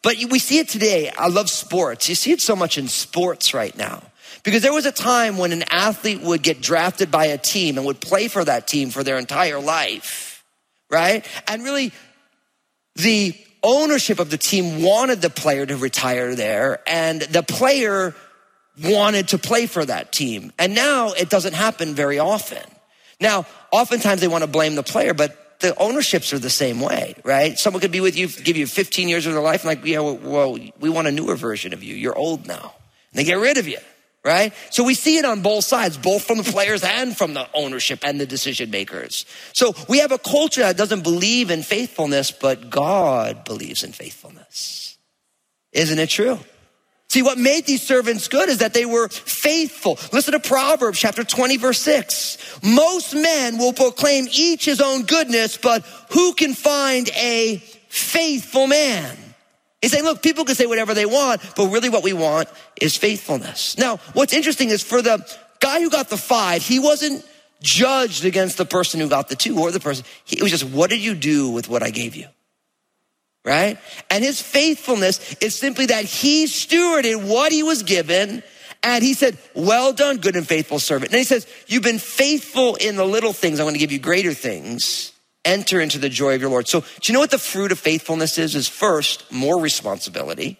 But 0.04 0.16
we 0.30 0.40
see 0.40 0.60
it 0.60 0.70
today. 0.70 1.10
I 1.10 1.28
love 1.28 1.50
sports. 1.50 2.08
You 2.08 2.16
see 2.16 2.32
it 2.32 2.40
so 2.40 2.56
much 2.56 2.78
in 2.78 2.88
sports 2.88 3.54
right 3.54 3.76
now. 3.78 4.04
Because 4.44 4.62
there 4.62 4.74
was 4.74 4.86
a 4.86 4.92
time 4.92 5.38
when 5.38 5.52
an 5.52 5.64
athlete 5.70 6.22
would 6.22 6.42
get 6.42 6.62
drafted 6.62 7.12
by 7.12 7.26
a 7.26 7.38
team 7.38 7.78
and 7.78 7.86
would 7.86 8.00
play 8.00 8.28
for 8.28 8.44
that 8.44 8.68
team 8.68 8.90
for 8.90 9.04
their 9.04 9.18
entire 9.18 9.60
life, 9.60 10.44
right? 10.90 11.26
And 11.48 11.64
really, 11.64 11.92
the 12.96 13.36
ownership 13.62 14.20
of 14.20 14.30
the 14.30 14.38
team 14.38 14.82
wanted 14.82 15.22
the 15.22 15.30
player 15.30 15.66
to 15.66 15.76
retire 15.76 16.36
there, 16.36 16.80
and 16.88 17.22
the 17.22 17.44
player 17.44 18.16
wanted 18.82 19.30
to 19.30 19.38
play 19.38 19.66
for 19.66 19.84
that 19.84 20.12
team. 20.12 20.54
And 20.58 20.74
now 20.74 21.12
it 21.12 21.30
doesn't 21.30 21.54
happen 21.54 21.94
very 21.94 22.20
often. 22.20 22.64
Now, 23.20 23.46
oftentimes 23.72 24.22
they 24.22 24.30
want 24.30 24.44
to 24.44 24.50
blame 24.50 24.76
the 24.76 24.84
player, 24.84 25.14
but 25.14 25.60
the 25.60 25.78
ownerships 25.78 26.32
are 26.32 26.40
the 26.40 26.50
same 26.50 26.80
way, 26.80 27.16
right? 27.26 27.60
Someone 27.60 27.82
could 27.82 27.92
be 27.92 28.00
with 28.00 28.18
you, 28.18 28.28
give 28.28 28.56
you 28.56 28.66
15 28.66 29.10
years 29.10 29.26
of 29.26 29.34
their 29.34 29.42
life, 29.42 29.66
and 29.66 29.68
like, 29.68 29.86
yeah, 29.86 30.00
well, 30.00 30.58
we 30.80 30.90
want 30.90 31.08
a 31.08 31.12
newer 31.12 31.36
version 31.36 31.74
of 31.74 31.84
you. 31.84 31.96
You're 31.96 32.18
old 32.18 32.48
now. 32.48 32.74
And 33.12 33.20
they 33.20 33.26
get 33.26 33.40
rid 33.40 33.58
of 33.58 33.68
you, 33.68 33.80
right? 34.30 34.54
So 34.70 34.84
we 34.84 34.94
see 34.94 35.18
it 35.18 35.26
on 35.26 35.42
both 35.42 35.66
sides, 35.66 35.98
both 35.98 36.24
from 36.24 36.38
the 36.38 36.44
players 36.44 36.84
and 36.84 37.18
from 37.18 37.34
the 37.34 37.50
ownership 37.56 38.02
and 38.04 38.22
the 38.22 38.28
decision 38.28 38.70
makers. 38.70 39.26
So 39.54 39.74
we 39.90 40.00
have 40.00 40.12
a 40.12 40.20
culture 40.20 40.62
that 40.62 40.78
doesn't 40.78 41.02
believe 41.02 41.50
in 41.50 41.64
faithfulness, 41.64 42.30
but 42.30 42.70
God 42.70 43.44
believes 43.44 43.84
in 43.84 43.92
faithfulness. 43.92 44.98
Isn't 45.72 45.98
it 45.98 46.10
true? 46.10 46.38
See, 47.10 47.24
what 47.24 47.40
made 47.40 47.66
these 47.66 47.82
servants 47.82 48.28
good 48.28 48.50
is 48.50 48.60
that 48.60 48.76
they 48.76 48.86
were 48.86 49.10
faithful. 49.10 49.98
Listen 50.14 50.34
to 50.34 50.40
Proverbs 50.40 51.00
chapter 51.00 51.24
20, 51.24 51.58
verse 51.58 51.80
6. 51.80 52.60
Most 52.64 53.16
men 53.16 53.58
will 53.58 53.74
proclaim 53.74 54.28
each 54.32 54.66
his 54.66 54.80
own 54.80 55.06
goodness, 55.06 55.58
but 55.58 55.84
who 56.12 56.34
can 56.34 56.54
find 56.54 57.10
a 57.16 57.58
faithful 57.88 58.68
man? 58.68 59.18
He's 59.82 59.92
saying, 59.92 60.04
look, 60.04 60.22
people 60.22 60.46
can 60.46 60.56
say 60.56 60.66
whatever 60.66 60.94
they 60.94 61.06
want, 61.06 61.42
but 61.56 61.68
really 61.68 61.90
what 61.90 62.04
we 62.04 62.14
want 62.14 62.50
is 62.82 62.98
faithfulness. 62.98 63.78
Now, 63.78 63.98
what's 64.14 64.34
interesting 64.34 64.70
is 64.70 64.84
for 64.84 65.02
the 65.02 65.26
guy 65.60 65.80
who 65.82 65.90
got 65.90 66.10
the 66.10 66.18
five, 66.18 66.62
he 66.62 66.80
wasn't 66.80 67.26
judged 67.62 68.26
against 68.26 68.58
the 68.58 68.66
person 68.66 69.00
who 69.00 69.08
got 69.08 69.30
the 69.30 69.36
two 69.36 69.58
or 69.60 69.72
the 69.72 69.80
person. 69.80 70.06
It 70.30 70.42
was 70.42 70.52
just, 70.52 70.66
what 70.66 70.90
did 70.90 71.00
you 71.00 71.16
do 71.16 71.50
with 71.50 71.70
what 71.70 71.84
I 71.84 71.92
gave 71.92 72.16
you? 72.16 72.28
right? 73.46 73.78
And 74.10 74.24
his 74.24 74.42
faithfulness 74.42 75.36
is 75.42 75.56
simply 75.56 75.88
that 75.88 76.06
he 76.06 76.46
stewarded 76.46 77.28
what 77.28 77.52
he 77.52 77.64
was 77.64 77.84
given 77.84 78.44
and 78.82 79.04
he 79.04 79.14
said, 79.14 79.38
well 79.54 79.92
done, 79.92 80.18
good 80.18 80.36
and 80.36 80.48
faithful 80.48 80.80
servant. 80.80 81.12
And 81.12 81.18
he 81.18 81.26
says, 81.26 81.48
you've 81.68 81.84
been 81.84 82.00
faithful 82.00 82.76
in 82.76 82.96
the 82.96 83.06
little 83.06 83.34
things. 83.34 83.60
I'm 83.60 83.66
going 83.66 83.74
to 83.74 83.80
give 83.80 83.92
you 83.92 84.00
greater 84.00 84.34
things. 84.34 85.12
Enter 85.50 85.82
into 85.82 85.98
the 85.98 86.10
joy 86.10 86.36
of 86.36 86.42
your 86.42 86.50
Lord. 86.50 86.68
So 86.68 86.82
do 86.82 86.88
you 87.04 87.14
know 87.14 87.20
what 87.20 87.32
the 87.32 87.38
fruit 87.38 87.72
of 87.72 87.80
faithfulness 87.80 88.38
is? 88.38 88.56
Is 88.56 88.68
first, 88.68 89.32
more 89.32 89.60
responsibility. 89.60 90.60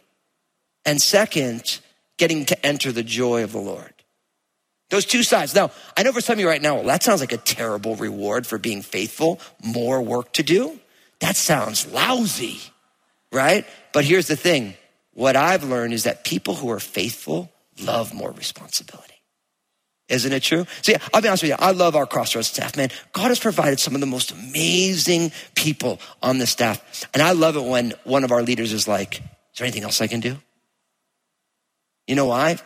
And 0.86 1.02
second, 1.02 1.80
getting 2.18 2.46
to 2.46 2.66
enter 2.66 2.92
the 2.92 3.04
joy 3.04 3.44
of 3.44 3.52
the 3.52 3.60
Lord. 3.60 3.94
Those 4.90 5.06
two 5.06 5.22
sides. 5.22 5.54
Now, 5.54 5.72
I 5.96 6.04
know 6.04 6.12
for 6.12 6.22
some 6.22 6.34
of 6.34 6.40
you 6.40 6.48
right 6.48 6.62
now, 6.62 6.76
well, 6.76 6.86
that 6.86 7.04
sounds 7.04 7.22
like 7.22 7.32
a 7.32 7.38
terrible 7.38 7.96
reward 7.96 8.48
for 8.48 8.58
being 8.58 8.82
faithful, 8.82 9.40
more 9.64 10.02
work 10.02 10.34
to 10.34 10.44
do. 10.44 10.80
That 11.20 11.36
sounds 11.36 11.86
lousy 11.92 12.60
right? 13.32 13.66
But 13.94 14.06
here's 14.06 14.28
the 14.28 14.36
thing 14.36 14.76
what 15.14 15.36
I've 15.36 15.64
learned 15.64 15.94
is 15.94 16.04
that 16.04 16.24
people 16.24 16.56
who 16.56 16.70
are 16.72 16.80
faithful 16.80 17.52
love 17.82 18.14
more 18.14 18.32
responsibility. 18.32 19.19
Isn't 20.10 20.34
it 20.34 20.42
true? 20.42 20.66
So, 20.82 20.94
I'll 21.14 21.22
be 21.22 21.28
honest 21.28 21.44
with 21.44 21.52
you. 21.52 21.56
I 21.60 21.72
love 21.72 21.96
our 21.96 22.08
Crossroads 22.08 22.48
staff, 22.48 22.76
man. 22.76 22.90
God 23.14 23.28
has 23.28 23.40
provided 23.40 23.80
some 23.80 23.94
of 23.94 24.02
the 24.02 24.08
most 24.08 24.32
amazing 24.32 25.32
people 25.56 26.00
on 26.22 26.40
the 26.40 26.48
staff. 26.48 27.08
And 27.14 27.22
I 27.22 27.32
love 27.34 27.56
it 27.56 27.64
when 27.64 27.94
one 28.04 28.24
of 28.24 28.32
our 28.32 28.42
leaders 28.42 28.74
is 28.74 28.88
like, 28.88 29.20
Is 29.20 29.60
there 29.60 29.66
anything 29.66 29.84
else 29.84 30.02
I 30.02 30.08
can 30.08 30.20
do? 30.20 30.38
You 32.08 32.16
know 32.16 32.26
why? 32.26 32.58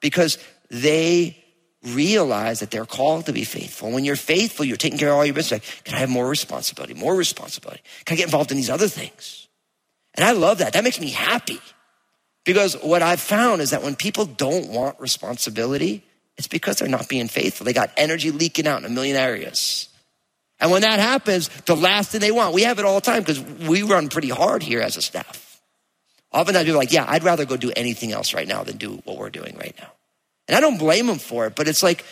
Because 0.00 0.38
they 0.70 1.42
realize 1.82 2.60
that 2.60 2.70
they're 2.70 2.84
called 2.84 3.26
to 3.26 3.32
be 3.32 3.44
faithful. 3.44 3.90
When 3.90 4.04
you're 4.04 4.16
faithful, 4.16 4.66
you're 4.66 4.76
taking 4.76 4.98
care 4.98 5.08
of 5.08 5.16
all 5.16 5.24
your 5.24 5.34
business. 5.34 5.62
Like, 5.62 5.84
can 5.84 5.94
I 5.94 6.00
have 6.00 6.10
more 6.10 6.28
responsibility? 6.28 6.92
More 6.92 7.14
responsibility? 7.14 7.82
Can 8.04 8.14
I 8.14 8.18
get 8.18 8.26
involved 8.26 8.50
in 8.50 8.58
these 8.58 8.68
other 8.68 8.88
things? 8.88 9.48
And 10.14 10.24
I 10.24 10.32
love 10.32 10.58
that. 10.58 10.74
That 10.74 10.84
makes 10.84 11.00
me 11.00 11.08
happy. 11.08 11.60
Because 12.44 12.74
what 12.74 13.02
I've 13.02 13.20
found 13.20 13.62
is 13.62 13.70
that 13.70 13.82
when 13.82 13.96
people 13.96 14.26
don't 14.26 14.68
want 14.68 15.00
responsibility, 15.00 16.04
it's 16.36 16.48
because 16.48 16.78
they're 16.78 16.88
not 16.88 17.08
being 17.08 17.28
faithful. 17.28 17.64
They 17.64 17.72
got 17.72 17.90
energy 17.96 18.30
leaking 18.30 18.66
out 18.66 18.80
in 18.80 18.84
a 18.86 18.88
million 18.88 19.16
areas. 19.16 19.88
And 20.58 20.70
when 20.70 20.82
that 20.82 20.98
happens, 20.98 21.48
the 21.66 21.76
last 21.76 22.10
thing 22.10 22.20
they 22.20 22.32
want, 22.32 22.54
we 22.54 22.62
have 22.62 22.78
it 22.78 22.84
all 22.84 22.96
the 22.96 23.00
time 23.00 23.22
because 23.22 23.40
we 23.40 23.82
run 23.82 24.08
pretty 24.08 24.28
hard 24.28 24.62
here 24.62 24.80
as 24.80 24.96
a 24.96 25.02
staff. 25.02 25.60
Oftentimes 26.32 26.64
people 26.64 26.76
are 26.76 26.82
like, 26.82 26.92
yeah, 26.92 27.04
I'd 27.08 27.24
rather 27.24 27.44
go 27.44 27.56
do 27.56 27.72
anything 27.74 28.12
else 28.12 28.34
right 28.34 28.46
now 28.46 28.62
than 28.62 28.76
do 28.76 29.00
what 29.04 29.16
we're 29.16 29.30
doing 29.30 29.56
right 29.56 29.74
now. 29.78 29.90
And 30.48 30.56
I 30.56 30.60
don't 30.60 30.78
blame 30.78 31.06
them 31.06 31.18
for 31.18 31.46
it, 31.46 31.54
but 31.54 31.68
it's 31.68 31.82
like, 31.82 32.04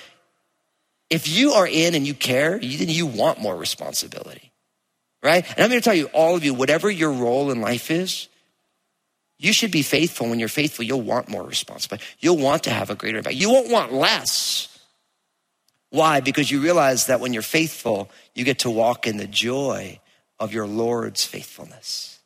if 1.11 1.29
you 1.29 1.53
are 1.53 1.67
in 1.67 1.95
and 1.95 2.07
you 2.07 2.15
care, 2.15 2.59
then 2.59 2.89
you 2.89 3.07
want 3.07 3.41
more 3.41 3.57
responsibility 3.57 4.49
right? 5.23 5.45
And 5.45 5.65
I'm 5.65 5.71
going 5.71 5.81
to 5.81 5.85
tell 5.85 5.95
you, 5.95 6.07
all 6.07 6.37
of 6.37 6.45
you, 6.45 6.54
whatever 6.54 6.91
your 6.91 7.13
role 7.13 7.50
in 7.50 7.61
life 7.61 7.91
is, 7.91 8.28
you 9.39 9.53
should 9.53 9.71
be 9.71 9.83
faithful. 9.83 10.29
When 10.29 10.41
you're 10.41 10.49
faithful, 10.49 10.85
you'll 10.85 11.01
want 11.01 11.29
more 11.29 11.45
responsibility. 11.45 12.05
You'll 12.19 12.39
want 12.39 12.65
to 12.65 12.71
have 12.71 12.91
a 12.91 12.95
greater 12.95 13.19
impact. 13.19 13.37
You 13.37 13.51
won't 13.51 13.71
want 13.71 13.93
less. 13.93 14.69
Why? 15.91 16.21
Because 16.21 16.51
you 16.51 16.61
realize 16.61 17.07
that 17.07 17.21
when 17.21 17.33
you're 17.33 17.43
faithful, 17.43 18.11
you 18.35 18.45
get 18.45 18.61
to 18.61 18.71
walk 18.71 19.07
in 19.07 19.17
the 19.17 19.27
joy 19.27 20.01
of 20.41 20.53
your 20.53 20.67
Lord's 20.67 21.25
faithfulness. 21.25 22.19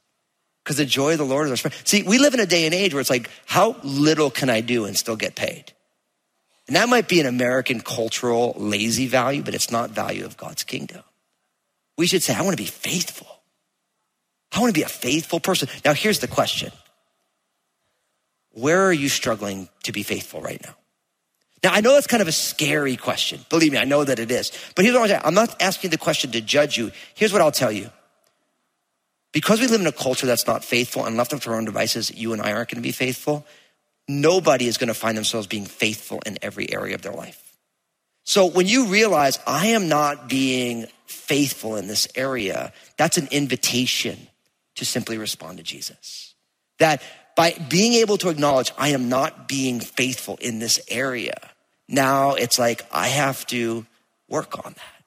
Because 0.64 0.76
the 0.76 0.86
joy 0.86 1.12
of 1.12 1.18
the 1.18 1.24
Lord 1.24 1.46
is 1.46 1.50
our 1.50 1.56
strength. 1.56 1.86
See, 1.86 2.02
we 2.02 2.18
live 2.18 2.34
in 2.34 2.40
a 2.40 2.46
day 2.46 2.64
and 2.64 2.74
age 2.74 2.94
where 2.94 3.00
it's 3.00 3.10
like, 3.10 3.28
how 3.46 3.76
little 3.82 4.30
can 4.30 4.48
I 4.48 4.60
do 4.60 4.84
and 4.84 4.96
still 4.96 5.16
get 5.16 5.34
paid? 5.34 5.72
And 6.66 6.76
that 6.76 6.88
might 6.88 7.08
be 7.08 7.20
an 7.20 7.26
American 7.26 7.80
cultural 7.80 8.54
lazy 8.56 9.06
value, 9.06 9.42
but 9.42 9.54
it's 9.54 9.70
not 9.70 9.90
value 9.90 10.24
of 10.24 10.36
God's 10.36 10.62
kingdom. 10.62 11.02
We 11.98 12.06
should 12.06 12.22
say, 12.22 12.34
I 12.34 12.42
want 12.42 12.56
to 12.56 12.62
be 12.62 12.68
faithful. 12.68 13.26
I 14.52 14.60
want 14.60 14.72
to 14.72 14.78
be 14.78 14.84
a 14.84 14.88
faithful 14.88 15.40
person. 15.40 15.68
Now, 15.84 15.92
here's 15.92 16.20
the 16.20 16.28
question 16.28 16.72
Where 18.52 18.86
are 18.86 18.92
you 18.92 19.08
struggling 19.08 19.68
to 19.84 19.92
be 19.92 20.02
faithful 20.02 20.40
right 20.40 20.60
now? 20.62 20.74
Now, 21.62 21.72
I 21.72 21.80
know 21.80 21.92
that's 21.92 22.08
kind 22.08 22.20
of 22.20 22.28
a 22.28 22.32
scary 22.32 22.96
question. 22.96 23.40
Believe 23.48 23.72
me, 23.72 23.78
I 23.78 23.84
know 23.84 24.02
that 24.02 24.18
it 24.18 24.30
is. 24.30 24.50
But 24.74 24.84
here's 24.84 24.94
what 24.94 25.02
I'm 25.02 25.08
saying. 25.08 25.20
I'm 25.24 25.34
not 25.34 25.62
asking 25.62 25.90
the 25.90 25.98
question 25.98 26.32
to 26.32 26.40
judge 26.40 26.76
you. 26.76 26.90
Here's 27.14 27.32
what 27.32 27.40
I'll 27.40 27.52
tell 27.52 27.70
you. 27.70 27.90
Because 29.32 29.60
we 29.60 29.68
live 29.68 29.80
in 29.80 29.86
a 29.86 29.92
culture 29.92 30.26
that's 30.26 30.46
not 30.46 30.64
faithful 30.64 31.06
and 31.06 31.16
left 31.16 31.32
up 31.32 31.40
to 31.42 31.50
our 31.50 31.56
own 31.56 31.64
devices, 31.64 32.10
you 32.14 32.32
and 32.32 32.42
I 32.42 32.52
aren't 32.52 32.68
going 32.68 32.82
to 32.82 32.86
be 32.86 32.92
faithful. 32.92 33.46
Nobody 34.08 34.66
is 34.66 34.76
going 34.76 34.88
to 34.88 34.94
find 34.94 35.16
themselves 35.16 35.46
being 35.46 35.64
faithful 35.64 36.20
in 36.26 36.36
every 36.42 36.70
area 36.70 36.94
of 36.94 37.02
their 37.02 37.12
life. 37.12 37.56
So 38.24 38.46
when 38.46 38.66
you 38.66 38.86
realize 38.86 39.38
I 39.46 39.68
am 39.68 39.88
not 39.88 40.28
being 40.28 40.86
faithful 41.06 41.76
in 41.76 41.86
this 41.86 42.08
area, 42.14 42.72
that's 42.96 43.18
an 43.18 43.28
invitation 43.30 44.28
to 44.76 44.84
simply 44.84 45.16
respond 45.16 45.58
to 45.58 45.64
Jesus. 45.64 46.34
That 46.78 47.02
by 47.34 47.52
being 47.68 47.94
able 47.94 48.18
to 48.18 48.28
acknowledge 48.28 48.72
I 48.76 48.88
am 48.88 49.08
not 49.08 49.48
being 49.48 49.80
faithful 49.80 50.38
in 50.40 50.58
this 50.58 50.80
area, 50.88 51.34
now 51.88 52.34
it's 52.34 52.58
like 52.58 52.86
I 52.92 53.08
have 53.08 53.46
to 53.48 53.86
work 54.28 54.64
on 54.64 54.72
that. 54.72 55.04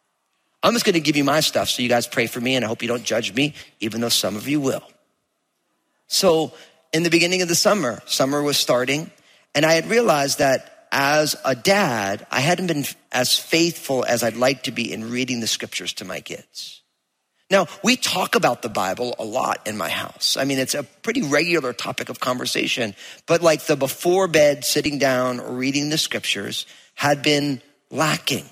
I'm 0.64 0.74
just 0.74 0.86
going 0.86 0.94
to 0.94 1.00
give 1.00 1.16
you 1.16 1.24
my 1.24 1.42
stuff 1.42 1.70
so 1.70 1.84
you 1.84 1.90
guys 1.90 2.08
pray 2.08 2.28
for 2.28 2.42
me 2.42 2.56
and 2.56 2.66
I 2.66 2.68
hope 2.68 2.82
you 2.82 2.88
don't 2.88 3.04
judge 3.04 3.34
me, 3.34 3.54
even 3.80 4.02
though 4.02 4.10
some 4.10 4.36
of 4.36 4.48
you 4.48 4.60
will. 4.60 4.84
So 6.08 6.54
in 6.92 7.04
the 7.04 7.10
beginning 7.10 7.42
of 7.42 7.48
the 7.48 7.56
summer, 7.56 8.02
summer 8.06 8.42
was 8.42 8.58
starting, 8.58 9.12
and 9.54 9.66
I 9.66 9.74
had 9.74 9.88
realized 9.88 10.40
that 10.40 10.88
as 10.92 11.36
a 11.44 11.56
dad, 11.56 12.26
I 12.32 12.40
hadn't 12.40 12.68
been 12.68 12.86
as 13.12 13.38
faithful 13.38 14.06
as 14.06 14.24
I'd 14.24 14.38
like 14.38 14.64
to 14.64 14.72
be 14.72 14.92
in 14.92 15.12
reading 15.12 15.40
the 15.40 15.48
scriptures 15.48 15.94
to 15.94 16.06
my 16.06 16.22
kids. 16.22 16.82
Now, 17.52 17.68
we 17.84 17.96
talk 17.96 18.36
about 18.36 18.64
the 18.64 18.70
Bible 18.70 19.16
a 19.20 19.24
lot 19.24 19.68
in 19.68 19.78
my 19.78 19.90
house. 19.90 20.36
I 20.36 20.46
mean, 20.46 20.58
it's 20.58 20.74
a 20.74 20.82
pretty 20.84 21.22
regular 21.22 21.74
topic 21.74 22.10
of 22.10 22.20
conversation, 22.20 22.96
but 23.28 23.44
like 23.44 23.66
the 23.66 23.76
before 23.76 24.28
bed, 24.28 24.66
sitting 24.66 24.98
down, 24.98 25.40
or 25.40 25.52
reading 25.52 25.90
the 25.90 25.98
scriptures 26.00 26.66
had 26.96 27.22
been 27.22 27.62
lacking. 27.92 28.46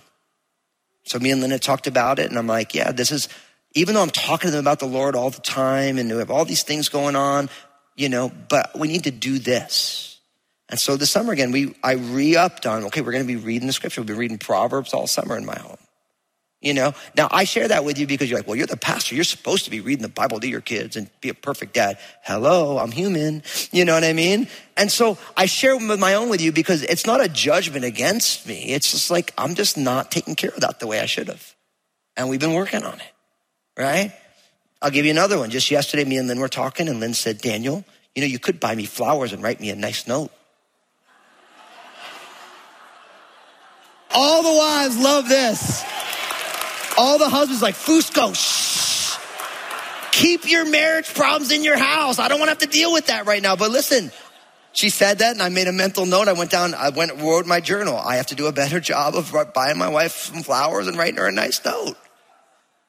So 1.05 1.17
me 1.17 1.31
and 1.31 1.41
Linda 1.41 1.57
talked 1.57 1.87
about 1.87 2.19
it, 2.19 2.29
and 2.29 2.37
I'm 2.37 2.47
like, 2.47 2.75
yeah, 2.75 2.91
this 2.91 3.11
is, 3.11 3.29
even 3.73 3.95
though 3.95 4.03
I'm 4.03 4.11
talking 4.11 4.49
to 4.49 4.51
them 4.51 4.63
about 4.63 4.79
the 4.79 4.85
Lord 4.85 5.15
all 5.15 5.31
the 5.31 5.41
time 5.41 5.97
and 5.97 6.09
we 6.11 6.17
have 6.17 6.29
all 6.31 6.45
these 6.45 6.63
things 6.63 6.89
going 6.89 7.15
on, 7.15 7.49
you 7.95 8.09
know, 8.09 8.31
but 8.47 8.77
we 8.77 8.87
need 8.87 9.05
to 9.05 9.11
do 9.11 9.39
this. 9.39 10.19
And 10.69 10.79
so 10.79 10.97
this 10.97 11.11
summer 11.11 11.33
again, 11.33 11.51
we 11.51 11.75
I 11.83 11.93
re-upped 11.93 12.65
on, 12.65 12.85
okay, 12.85 13.01
we're 13.01 13.11
gonna 13.11 13.25
be 13.25 13.35
reading 13.35 13.67
the 13.67 13.73
scripture. 13.73 14.01
We've 14.01 14.07
been 14.07 14.17
reading 14.17 14.37
Proverbs 14.37 14.93
all 14.93 15.07
summer 15.07 15.37
in 15.37 15.45
my 15.45 15.57
home. 15.57 15.77
You 16.63 16.73
know, 16.73 16.93
now 17.17 17.27
I 17.29 17.43
share 17.43 17.67
that 17.67 17.83
with 17.83 17.99
you 17.99 18.07
because 18.07 18.29
you're 18.29 18.39
like, 18.39 18.47
well, 18.47 18.55
you're 18.55 18.65
the 18.65 18.77
pastor. 18.77 19.15
You're 19.15 19.25
supposed 19.25 19.65
to 19.65 19.69
be 19.69 19.81
reading 19.81 20.01
the 20.01 20.07
Bible 20.07 20.39
to 20.39 20.47
your 20.47 20.61
kids 20.61 20.95
and 20.95 21.09
be 21.19 21.27
a 21.27 21.33
perfect 21.33 21.73
dad. 21.73 21.97
Hello, 22.23 22.77
I'm 22.77 22.89
human. 22.89 23.43
You 23.73 23.83
know 23.83 23.93
what 23.93 24.05
I 24.05 24.13
mean? 24.13 24.47
And 24.77 24.89
so 24.89 25.17
I 25.35 25.45
share 25.45 25.77
my 25.77 26.13
own 26.15 26.29
with 26.29 26.39
you 26.39 26.53
because 26.53 26.81
it's 26.83 27.05
not 27.05 27.21
a 27.21 27.27
judgment 27.27 27.83
against 27.83 28.47
me. 28.47 28.67
It's 28.67 28.91
just 28.91 29.11
like, 29.11 29.33
I'm 29.37 29.55
just 29.55 29.77
not 29.77 30.09
taking 30.09 30.35
care 30.35 30.51
of 30.51 30.61
that 30.61 30.79
the 30.79 30.87
way 30.87 31.01
I 31.01 31.05
should 31.05 31.27
have. 31.27 31.53
And 32.15 32.29
we've 32.29 32.39
been 32.39 32.53
working 32.53 32.83
on 32.83 32.93
it, 32.93 33.11
right? 33.77 34.13
I'll 34.81 34.91
give 34.91 35.03
you 35.03 35.11
another 35.11 35.37
one. 35.37 35.49
Just 35.49 35.69
yesterday, 35.69 36.05
me 36.05 36.17
and 36.17 36.29
Lynn 36.29 36.39
were 36.39 36.47
talking 36.47 36.87
and 36.87 37.01
Lynn 37.01 37.13
said, 37.13 37.39
Daniel, 37.39 37.83
you 38.15 38.21
know, 38.21 38.27
you 38.27 38.39
could 38.39 38.61
buy 38.61 38.73
me 38.73 38.85
flowers 38.85 39.33
and 39.33 39.43
write 39.43 39.59
me 39.59 39.69
a 39.69 39.75
nice 39.75 40.07
note. 40.07 40.31
All 44.11 44.43
the 44.43 44.57
wives 44.57 44.97
love 44.97 45.27
this. 45.27 45.83
All 46.97 47.17
the 47.17 47.29
husbands 47.29 47.61
like, 47.61 47.75
Fusco, 47.75 48.35
shh. 48.35 49.17
keep 50.11 50.49
your 50.49 50.69
marriage 50.69 51.11
problems 51.13 51.51
in 51.51 51.63
your 51.63 51.77
house. 51.77 52.19
I 52.19 52.27
don't 52.27 52.39
want 52.39 52.49
to 52.49 52.51
have 52.51 52.69
to 52.71 52.77
deal 52.77 52.93
with 52.93 53.07
that 53.07 53.25
right 53.25 53.41
now. 53.41 53.55
But 53.55 53.71
listen, 53.71 54.11
she 54.73 54.89
said 54.89 55.19
that 55.19 55.31
and 55.31 55.41
I 55.41 55.49
made 55.49 55.67
a 55.67 55.71
mental 55.71 56.05
note. 56.05 56.27
I 56.27 56.33
went 56.33 56.51
down, 56.51 56.73
I 56.75 56.89
went, 56.89 57.19
wrote 57.19 57.47
my 57.47 57.61
journal. 57.61 57.97
I 57.97 58.17
have 58.17 58.27
to 58.27 58.35
do 58.35 58.45
a 58.47 58.51
better 58.51 58.79
job 58.91 59.15
of 59.15 59.33
buying 59.53 59.77
my 59.77 59.89
wife 59.89 60.11
some 60.11 60.43
flowers 60.43 60.87
and 60.87 60.97
writing 60.97 61.17
her 61.17 61.27
a 61.27 61.31
nice 61.31 61.63
note. 61.65 61.95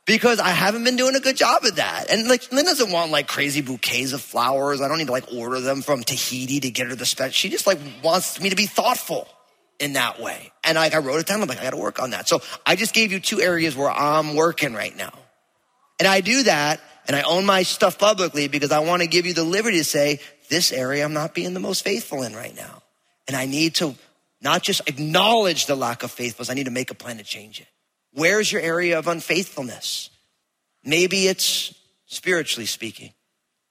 Because 0.06 0.38
I 0.38 0.50
haven't 0.50 0.84
been 0.84 0.96
doing 0.96 1.16
a 1.16 1.20
good 1.20 1.36
job 1.36 1.64
of 1.64 1.76
that. 1.76 2.10
And 2.10 2.28
like, 2.28 2.52
Lynn 2.52 2.66
doesn't 2.66 2.90
want 2.90 3.10
like 3.10 3.26
crazy 3.26 3.62
bouquets 3.62 4.12
of 4.12 4.20
flowers. 4.20 4.82
I 4.82 4.88
don't 4.88 4.98
need 4.98 5.06
to 5.06 5.12
like 5.12 5.32
order 5.32 5.60
them 5.60 5.80
from 5.80 6.02
Tahiti 6.02 6.60
to 6.60 6.70
get 6.70 6.88
her 6.88 6.94
the 6.94 7.06
special. 7.06 7.32
She 7.32 7.48
just 7.48 7.66
like 7.66 7.78
wants 8.02 8.38
me 8.38 8.50
to 8.50 8.56
be 8.56 8.66
thoughtful 8.66 9.26
in 9.78 9.94
that 9.94 10.20
way. 10.20 10.52
And 10.62 10.76
like, 10.76 10.94
I 10.94 10.98
wrote 10.98 11.20
it 11.20 11.26
down. 11.26 11.42
I'm 11.42 11.48
like, 11.48 11.58
I 11.58 11.64
got 11.64 11.70
to 11.70 11.76
work 11.76 12.00
on 12.00 12.10
that. 12.10 12.28
So 12.28 12.40
I 12.66 12.76
just 12.76 12.94
gave 12.94 13.12
you 13.12 13.20
two 13.20 13.40
areas 13.40 13.76
where 13.76 13.90
I'm 13.90 14.34
working 14.34 14.74
right 14.74 14.96
now. 14.96 15.12
And 15.98 16.08
I 16.08 16.20
do 16.20 16.44
that 16.44 16.80
and 17.06 17.16
I 17.16 17.22
own 17.22 17.46
my 17.46 17.62
stuff 17.62 17.98
publicly 17.98 18.48
because 18.48 18.72
I 18.72 18.80
want 18.80 19.02
to 19.02 19.08
give 19.08 19.26
you 19.26 19.34
the 19.34 19.44
liberty 19.44 19.78
to 19.78 19.84
say, 19.84 20.20
this 20.48 20.72
area 20.72 21.04
I'm 21.04 21.12
not 21.12 21.34
being 21.34 21.54
the 21.54 21.60
most 21.60 21.84
faithful 21.84 22.22
in 22.22 22.34
right 22.34 22.54
now. 22.54 22.82
And 23.26 23.36
I 23.36 23.46
need 23.46 23.76
to 23.76 23.94
not 24.42 24.62
just 24.62 24.82
acknowledge 24.86 25.66
the 25.66 25.74
lack 25.74 26.02
of 26.02 26.10
faithfulness, 26.10 26.50
I 26.50 26.54
need 26.54 26.64
to 26.64 26.70
make 26.70 26.90
a 26.90 26.94
plan 26.94 27.16
to 27.16 27.24
change 27.24 27.60
it. 27.60 27.66
Where's 28.12 28.52
your 28.52 28.60
area 28.60 28.98
of 28.98 29.08
unfaithfulness? 29.08 30.10
Maybe 30.84 31.26
it's 31.26 31.74
spiritually 32.06 32.66
speaking. 32.66 33.12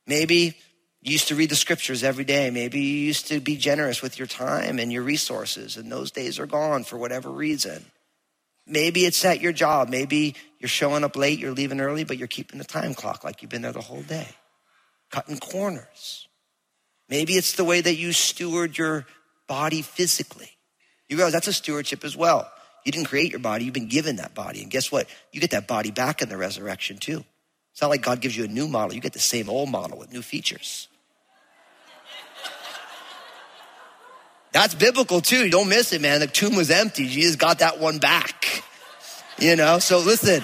Maybe 0.07 0.57
you 1.03 1.11
used 1.11 1.27
to 1.27 1.35
read 1.35 1.49
the 1.49 1.55
scriptures 1.55 2.01
every 2.01 2.23
day. 2.23 2.49
Maybe 2.49 2.79
you 2.79 2.95
used 2.99 3.27
to 3.27 3.41
be 3.41 3.57
generous 3.57 4.01
with 4.01 4.17
your 4.17 4.27
time 4.27 4.79
and 4.79 4.91
your 4.91 5.03
resources, 5.03 5.75
and 5.75 5.91
those 5.91 6.11
days 6.11 6.39
are 6.39 6.45
gone 6.45 6.85
for 6.85 6.97
whatever 6.97 7.29
reason. 7.29 7.85
Maybe 8.65 9.05
it's 9.05 9.23
at 9.25 9.41
your 9.41 9.51
job. 9.51 9.89
Maybe 9.89 10.35
you're 10.59 10.69
showing 10.69 11.03
up 11.03 11.17
late, 11.17 11.39
you're 11.39 11.51
leaving 11.51 11.81
early, 11.81 12.05
but 12.05 12.17
you're 12.17 12.29
keeping 12.29 12.57
the 12.57 12.63
time 12.63 12.93
clock 12.93 13.25
like 13.25 13.41
you've 13.41 13.51
been 13.51 13.63
there 13.63 13.73
the 13.73 13.81
whole 13.81 14.01
day, 14.01 14.29
cutting 15.11 15.39
corners. 15.39 16.29
Maybe 17.09 17.33
it's 17.33 17.51
the 17.53 17.65
way 17.65 17.81
that 17.81 17.95
you 17.95 18.13
steward 18.13 18.77
your 18.77 19.05
body 19.45 19.81
physically. 19.81 20.51
You 21.09 21.17
realize 21.17 21.33
that's 21.33 21.47
a 21.47 21.53
stewardship 21.53 22.05
as 22.05 22.15
well. 22.15 22.49
You 22.85 22.93
didn't 22.93 23.07
create 23.07 23.31
your 23.31 23.41
body, 23.41 23.65
you've 23.65 23.73
been 23.73 23.89
given 23.89 24.15
that 24.15 24.33
body. 24.33 24.61
And 24.61 24.71
guess 24.71 24.89
what? 24.89 25.07
You 25.33 25.41
get 25.41 25.51
that 25.51 25.67
body 25.67 25.91
back 25.91 26.21
in 26.21 26.29
the 26.29 26.37
resurrection 26.37 26.97
too. 26.97 27.25
It's 27.73 27.81
not 27.81 27.89
like 27.89 28.03
God 28.03 28.21
gives 28.21 28.37
you 28.37 28.45
a 28.45 28.47
new 28.47 28.69
model, 28.69 28.95
you 28.95 29.01
get 29.01 29.11
the 29.11 29.19
same 29.19 29.49
old 29.49 29.69
model 29.69 29.97
with 29.97 30.13
new 30.13 30.21
features. 30.21 30.87
That's 34.53 34.75
biblical 34.75 35.19
too. 35.19 35.45
You 35.45 35.51
don't 35.51 35.67
miss 35.67 35.93
it, 35.93 36.01
man. 36.01 36.19
The 36.19 36.27
tomb 36.27 36.55
was 36.55 36.69
empty. 36.69 37.07
Jesus 37.07 37.35
got 37.35 37.59
that 37.59 37.79
one 37.79 37.97
back. 37.97 38.63
You 39.39 39.55
know, 39.55 39.79
so 39.79 39.99
listen. 39.99 40.43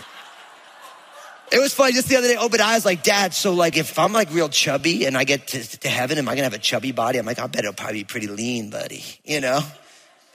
It 1.52 1.60
was 1.60 1.74
funny 1.74 1.94
just 1.94 2.10
the 2.10 2.16
other 2.18 2.28
day. 2.28 2.36
Obadiah's 2.36 2.86
like, 2.86 3.02
Dad, 3.02 3.34
so 3.34 3.54
like 3.54 3.78
if 3.78 3.98
I'm 3.98 4.14
like 4.14 4.32
real 4.32 4.50
chubby 4.50 5.06
and 5.06 5.18
I 5.18 5.24
get 5.24 5.48
to, 5.48 5.80
to 5.80 5.88
heaven, 5.88 6.18
am 6.18 6.28
I 6.28 6.34
gonna 6.34 6.44
have 6.44 6.54
a 6.54 6.60
chubby 6.60 6.92
body? 6.92 7.18
I'm 7.18 7.26
like, 7.26 7.40
I 7.40 7.48
bet 7.48 7.64
it'll 7.64 7.74
probably 7.74 8.00
be 8.00 8.04
pretty 8.04 8.28
lean, 8.28 8.70
buddy. 8.70 9.04
You 9.24 9.42
know? 9.42 9.62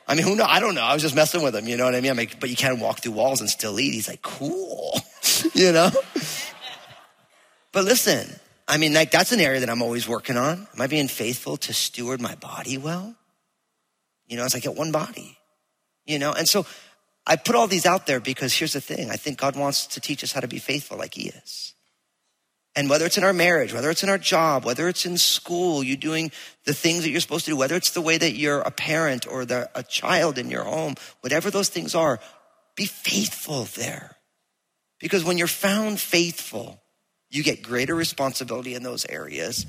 I 0.07 0.15
mean, 0.15 0.25
who 0.25 0.37
know? 0.37 0.45
I 0.45 0.61
don't 0.61 0.75
know. 0.75 0.83
I 0.83 0.93
was 0.93 1.03
just 1.03 1.15
messing 1.15 1.43
with 1.43 1.55
him, 1.55 1.67
you 1.67 1.77
know 1.77 1.85
what 1.85 1.95
I 1.95 2.01
mean? 2.01 2.11
I'm 2.11 2.17
like, 2.17 2.39
but 2.39 2.51
you 2.51 2.57
can't 2.57 2.79
walk 2.79 3.01
through 3.01 3.13
walls 3.13 3.41
and 3.41 3.49
still 3.49 3.79
eat. 3.81 3.93
He's 3.93 4.09
like, 4.09 4.23
cool, 4.23 5.01
you 5.55 5.73
know? 5.73 5.91
but 7.73 7.85
listen, 7.85 8.29
I 8.69 8.77
mean, 8.77 8.93
like 8.93 9.11
that's 9.11 9.33
an 9.33 9.41
area 9.41 9.61
that 9.61 9.71
I'm 9.71 9.83
always 9.83 10.09
working 10.09 10.37
on. 10.37 10.67
Am 10.75 10.81
I 10.81 10.87
being 10.87 11.09
faithful 11.09 11.57
to 11.59 11.73
steward 11.73 12.21
my 12.21 12.35
body 12.37 12.77
well? 12.77 13.15
You 14.27 14.37
know, 14.37 14.45
it's 14.45 14.55
like 14.55 14.63
get 14.63 14.75
one 14.75 14.93
body, 14.93 15.37
you 16.07 16.19
know? 16.19 16.33
And 16.33 16.49
so 16.49 16.67
I 17.27 17.37
put 17.37 17.55
all 17.55 17.67
these 17.67 17.87
out 17.87 18.07
there 18.07 18.21
because 18.21 18.53
here's 18.53 18.73
the 18.73 18.81
thing. 18.81 19.11
I 19.11 19.17
think 19.17 19.39
God 19.39 19.57
wants 19.57 19.87
to 19.89 20.01
teach 20.01 20.25
us 20.25 20.33
how 20.33 20.41
to 20.41 20.49
be 20.49 20.59
faithful 20.59 20.99
like 20.99 21.15
he 21.15 21.29
is. 21.29 21.75
And 22.77 22.91
whether 22.91 23.07
it's 23.07 23.19
in 23.19 23.25
our 23.25 23.33
marriage, 23.33 23.73
whether 23.73 23.89
it's 23.89 24.03
in 24.03 24.09
our 24.09 24.19
job, 24.19 24.65
whether 24.65 24.89
it's 24.89 25.07
in 25.07 25.17
school, 25.17 25.85
you 25.85 25.97
doing 25.97 26.33
the 26.65 26.75
things 26.75 27.05
that 27.05 27.11
you're 27.11 27.21
supposed 27.21 27.45
to 27.45 27.53
do, 27.53 27.57
whether 27.57 27.77
it's 27.77 27.93
the 27.93 28.01
way 28.01 28.19
that 28.19 28.33
you're 28.33 28.61
a 28.61 28.71
parent 28.71 29.27
or 29.29 29.45
the, 29.45 29.71
a 29.77 29.83
child 29.85 30.39
in 30.39 30.51
your 30.51 30.65
home, 30.65 30.95
whatever 31.21 31.51
those 31.51 31.69
things 31.69 31.95
are, 31.95 32.19
be 32.75 32.87
faithful 32.87 33.65
there. 33.77 34.17
Because 34.99 35.23
when 35.23 35.39
you're 35.39 35.47
found 35.47 36.01
faithful, 36.01 36.81
you 37.31 37.45
get 37.45 37.63
greater 37.63 37.95
responsibility 37.95 38.75
in 38.75 38.83
those 38.83 39.07
areas 39.07 39.67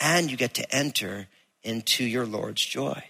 and 0.00 0.30
you 0.30 0.36
get 0.36 0.54
to 0.54 0.74
enter 0.74 1.28
into 1.62 2.04
your 2.04 2.26
Lord's 2.26 2.64
joy. 2.64 3.00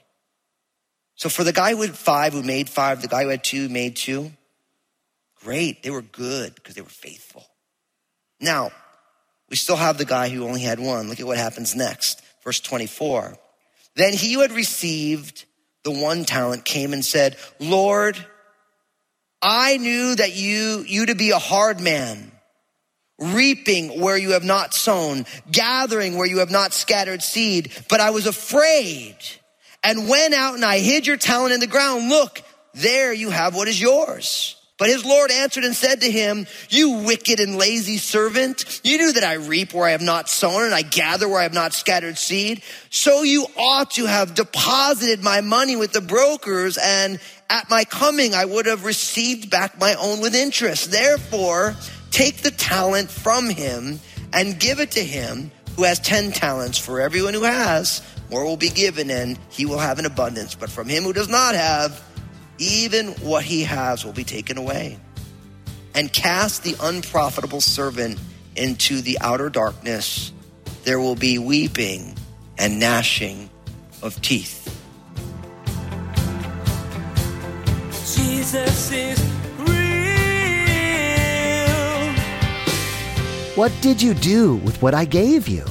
So 1.21 1.29
for 1.29 1.45
the 1.45 1.53
guy 1.53 1.75
had 1.75 1.99
five, 1.99 2.33
who 2.33 2.43
made 2.43 2.71
five, 2.71 3.03
the 3.03 3.07
guy 3.07 3.25
who 3.25 3.29
had 3.29 3.45
two, 3.45 3.69
made 3.69 3.95
two, 3.95 4.33
great. 5.45 5.83
They 5.83 5.91
were 5.91 6.01
good 6.01 6.55
because 6.55 6.77
they 6.77 6.81
were 6.81 6.89
faithful. 6.89 7.45
Now, 8.41 8.71
we 9.51 9.57
still 9.57 9.77
have 9.77 9.99
the 9.99 10.07
guy 10.07 10.31
who 10.31 10.47
only 10.47 10.63
had 10.63 10.81
one. 10.81 11.11
Look 11.11 11.21
at 11.21 11.27
what 11.27 11.37
happens 11.37 11.77
next. 11.77 12.23
Verse 12.43 12.59
24. 12.61 13.37
Then 13.97 14.15
he 14.15 14.33
who 14.33 14.41
had 14.41 14.53
received 14.53 15.45
the 15.83 15.91
one 15.91 16.25
talent 16.25 16.65
came 16.65 16.95
and 16.95 17.05
said, 17.05 17.37
Lord, 17.59 18.17
I 19.43 19.77
knew 19.77 20.15
that 20.15 20.35
you, 20.35 20.87
you 20.89 21.05
to 21.05 21.15
be 21.15 21.33
a 21.33 21.39
hard 21.39 21.83
man, 21.83 22.33
reaping 23.19 24.01
where 24.01 24.17
you 24.17 24.31
have 24.31 24.45
not 24.45 24.73
sown, 24.73 25.27
gathering 25.53 26.17
where 26.17 26.27
you 26.27 26.39
have 26.39 26.51
not 26.51 26.73
scattered 26.73 27.21
seed, 27.21 27.73
but 27.91 28.01
I 28.01 28.09
was 28.09 28.27
afraid 28.27 29.17
and 29.83 30.09
went 30.09 30.35
out 30.35 30.55
and 30.55 30.65
I 30.65 30.79
hid 30.79 31.07
your 31.07 31.17
talent 31.17 31.55
in 31.55 31.61
the 31.61 31.67
ground. 31.67 32.09
Look, 32.09 32.43
there 32.75 33.13
you 33.13 33.31
have 33.31 33.55
what 33.55 33.69
is 33.69 33.81
yours. 33.81 34.57
But 34.81 34.89
his 34.89 35.05
Lord 35.05 35.31
answered 35.31 35.65
and 35.65 35.77
said 35.77 36.01
to 36.01 36.11
him, 36.11 36.47
You 36.71 37.03
wicked 37.05 37.39
and 37.39 37.59
lazy 37.59 37.99
servant, 37.99 38.81
you 38.83 38.97
knew 38.97 39.13
that 39.13 39.25
I 39.25 39.35
reap 39.35 39.75
where 39.75 39.87
I 39.87 39.91
have 39.91 40.01
not 40.01 40.31
sown 40.31 40.65
and 40.65 40.75
I 40.75 40.81
gather 40.81 41.29
where 41.29 41.41
I 41.41 41.43
have 41.43 41.53
not 41.53 41.75
scattered 41.75 42.17
seed. 42.17 42.63
So 42.89 43.23
you 43.23 43.45
ought 43.59 43.91
to 43.93 44.07
have 44.07 44.35
deposited 44.35 45.23
my 45.23 45.43
money 45.43 45.77
with 45.77 45.93
the 45.93 46.01
brokers 46.01 46.79
and 46.83 47.21
at 47.51 47.69
my 47.69 47.85
coming 47.85 48.35
I 48.35 48.47
would 48.47 48.65
have 48.65 48.87
received 48.87 49.51
back 49.51 49.79
my 49.79 49.97
own 49.97 50.23
with 50.23 50.35
interest. 50.35 50.91
Therefore, 50.91 51.77
take 52.11 52.39
the 52.39 52.51
talent 52.51 53.11
from 53.11 53.51
him 53.51 54.01
and 54.33 54.59
give 54.59 54.81
it 54.81 54.93
to 54.93 55.05
him 55.05 55.51
who 55.77 55.83
has 55.83 55.99
10 56.01 56.33
talents. 56.33 56.79
For 56.79 57.03
everyone 57.03 57.35
who 57.35 57.43
has, 57.43 58.01
more 58.31 58.45
will 58.45 58.57
be 58.57 58.71
given 58.71 59.11
and 59.11 59.39
he 59.49 59.67
will 59.67 59.79
have 59.79 59.99
an 59.99 60.07
abundance. 60.07 60.55
But 60.55 60.71
from 60.71 60.89
him 60.89 61.03
who 61.03 61.13
does 61.13 61.29
not 61.29 61.55
have, 61.55 62.03
even 62.59 63.09
what 63.23 63.43
he 63.43 63.63
has 63.65 64.05
will 64.05 64.13
be 64.13 64.25
taken 64.25 64.57
away. 64.57 64.99
And 65.95 66.13
cast 66.13 66.63
the 66.63 66.77
unprofitable 66.81 67.61
servant 67.61 68.21
into 68.55 69.01
the 69.01 69.19
outer 69.21 69.49
darkness. 69.51 70.33
There 70.85 71.01
will 71.01 71.17
be 71.17 71.39
weeping 71.39 72.17
and 72.59 72.79
gnashing 72.79 73.51
of 74.03 74.21
teeth. 74.23 74.67
Jesus 78.17 78.93
is 78.93 79.21
real. 79.59 79.71
What 83.57 83.73
did 83.81 84.01
you 84.01 84.15
do 84.15 84.57
with 84.57 84.81
what 84.81 84.95
I 84.95 85.05
gave 85.05 85.49
you? 85.49 85.65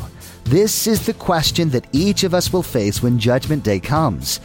This 0.49 0.87
is 0.87 1.05
the 1.05 1.13
question 1.13 1.69
that 1.69 1.85
each 1.91 2.23
of 2.23 2.33
us 2.33 2.51
will 2.51 2.63
face 2.63 3.03
when 3.03 3.19
Judgment 3.19 3.63
Day 3.63 3.79
comes. 3.79 4.39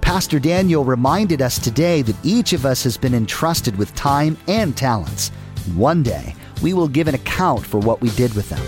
Pastor 0.00 0.38
Daniel 0.38 0.86
reminded 0.86 1.42
us 1.42 1.58
today 1.58 2.00
that 2.00 2.16
each 2.24 2.54
of 2.54 2.64
us 2.64 2.82
has 2.84 2.96
been 2.96 3.12
entrusted 3.12 3.76
with 3.76 3.94
time 3.94 4.38
and 4.48 4.74
talents. 4.74 5.28
One 5.74 6.02
day, 6.02 6.34
we 6.62 6.72
will 6.72 6.88
give 6.88 7.08
an 7.08 7.14
account 7.14 7.66
for 7.66 7.78
what 7.78 8.00
we 8.00 8.08
did 8.12 8.32
with 8.32 8.48
them. 8.48 8.62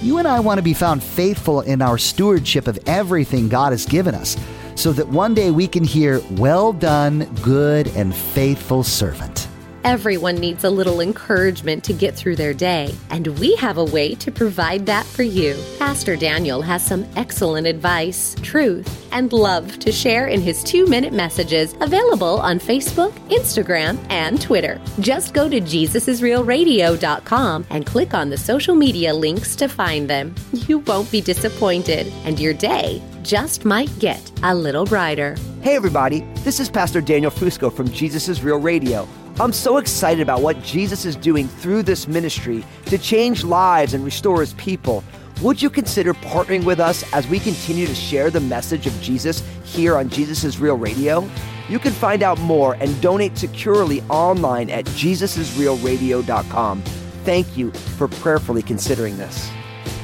You 0.00 0.16
and 0.16 0.26
I 0.26 0.40
want 0.40 0.56
to 0.56 0.62
be 0.62 0.72
found 0.72 1.02
faithful 1.02 1.60
in 1.60 1.82
our 1.82 1.98
stewardship 1.98 2.68
of 2.68 2.78
everything 2.86 3.50
God 3.50 3.72
has 3.72 3.84
given 3.84 4.14
us, 4.14 4.34
so 4.76 4.94
that 4.94 5.08
one 5.08 5.34
day 5.34 5.50
we 5.50 5.68
can 5.68 5.84
hear, 5.84 6.22
Well 6.30 6.72
done, 6.72 7.28
good 7.42 7.88
and 7.88 8.16
faithful 8.16 8.82
servant. 8.82 9.49
Everyone 9.82 10.34
needs 10.34 10.64
a 10.64 10.70
little 10.70 11.00
encouragement 11.00 11.82
to 11.84 11.94
get 11.94 12.14
through 12.14 12.36
their 12.36 12.52
day, 12.52 12.94
and 13.08 13.26
we 13.38 13.56
have 13.56 13.78
a 13.78 13.84
way 13.84 14.14
to 14.16 14.30
provide 14.30 14.84
that 14.84 15.06
for 15.06 15.22
you. 15.22 15.56
Pastor 15.78 16.16
Daniel 16.16 16.60
has 16.60 16.84
some 16.84 17.06
excellent 17.16 17.66
advice, 17.66 18.36
truth, 18.42 18.86
and 19.10 19.32
love 19.32 19.78
to 19.78 19.90
share 19.90 20.26
in 20.26 20.42
his 20.42 20.62
two 20.62 20.84
minute 20.84 21.14
messages 21.14 21.74
available 21.80 22.40
on 22.40 22.60
Facebook, 22.60 23.12
Instagram, 23.30 23.98
and 24.10 24.42
Twitter. 24.42 24.78
Just 24.98 25.32
go 25.32 25.48
to 25.48 25.62
JesusIsRealRadio.com 25.62 27.66
and 27.70 27.86
click 27.86 28.12
on 28.12 28.28
the 28.28 28.36
social 28.36 28.74
media 28.74 29.14
links 29.14 29.56
to 29.56 29.66
find 29.66 30.10
them. 30.10 30.34
You 30.52 30.80
won't 30.80 31.10
be 31.10 31.22
disappointed, 31.22 32.06
and 32.24 32.38
your 32.38 32.52
day 32.52 33.00
just 33.22 33.64
might 33.64 33.98
get 33.98 34.30
a 34.42 34.54
little 34.54 34.84
brighter. 34.84 35.36
Hey, 35.62 35.74
everybody, 35.74 36.20
this 36.44 36.60
is 36.60 36.68
Pastor 36.68 37.00
Daniel 37.00 37.30
Fusco 37.30 37.74
from 37.74 37.90
Jesus 37.90 38.28
is 38.28 38.44
Real 38.44 38.58
Radio. 38.58 39.08
I'm 39.40 39.52
so 39.54 39.78
excited 39.78 40.20
about 40.20 40.42
what 40.42 40.62
Jesus 40.62 41.06
is 41.06 41.16
doing 41.16 41.48
through 41.48 41.84
this 41.84 42.06
ministry 42.06 42.62
to 42.84 42.98
change 42.98 43.42
lives 43.42 43.94
and 43.94 44.04
restore 44.04 44.40
his 44.40 44.52
people. 44.54 45.02
Would 45.40 45.62
you 45.62 45.70
consider 45.70 46.12
partnering 46.12 46.62
with 46.62 46.78
us 46.78 47.10
as 47.14 47.26
we 47.26 47.38
continue 47.38 47.86
to 47.86 47.94
share 47.94 48.28
the 48.28 48.40
message 48.40 48.86
of 48.86 48.92
Jesus 49.00 49.42
here 49.64 49.96
on 49.96 50.10
Jesus 50.10 50.44
is 50.44 50.58
Real 50.58 50.76
Radio? 50.76 51.26
You 51.70 51.78
can 51.78 51.92
find 51.92 52.22
out 52.22 52.38
more 52.40 52.74
and 52.80 53.00
donate 53.00 53.38
securely 53.38 54.02
online 54.10 54.68
at 54.68 54.84
JesusIsRealRadio.com. 54.84 56.82
Thank 57.24 57.56
you 57.56 57.70
for 57.70 58.08
prayerfully 58.08 58.60
considering 58.60 59.16
this. 59.16 59.50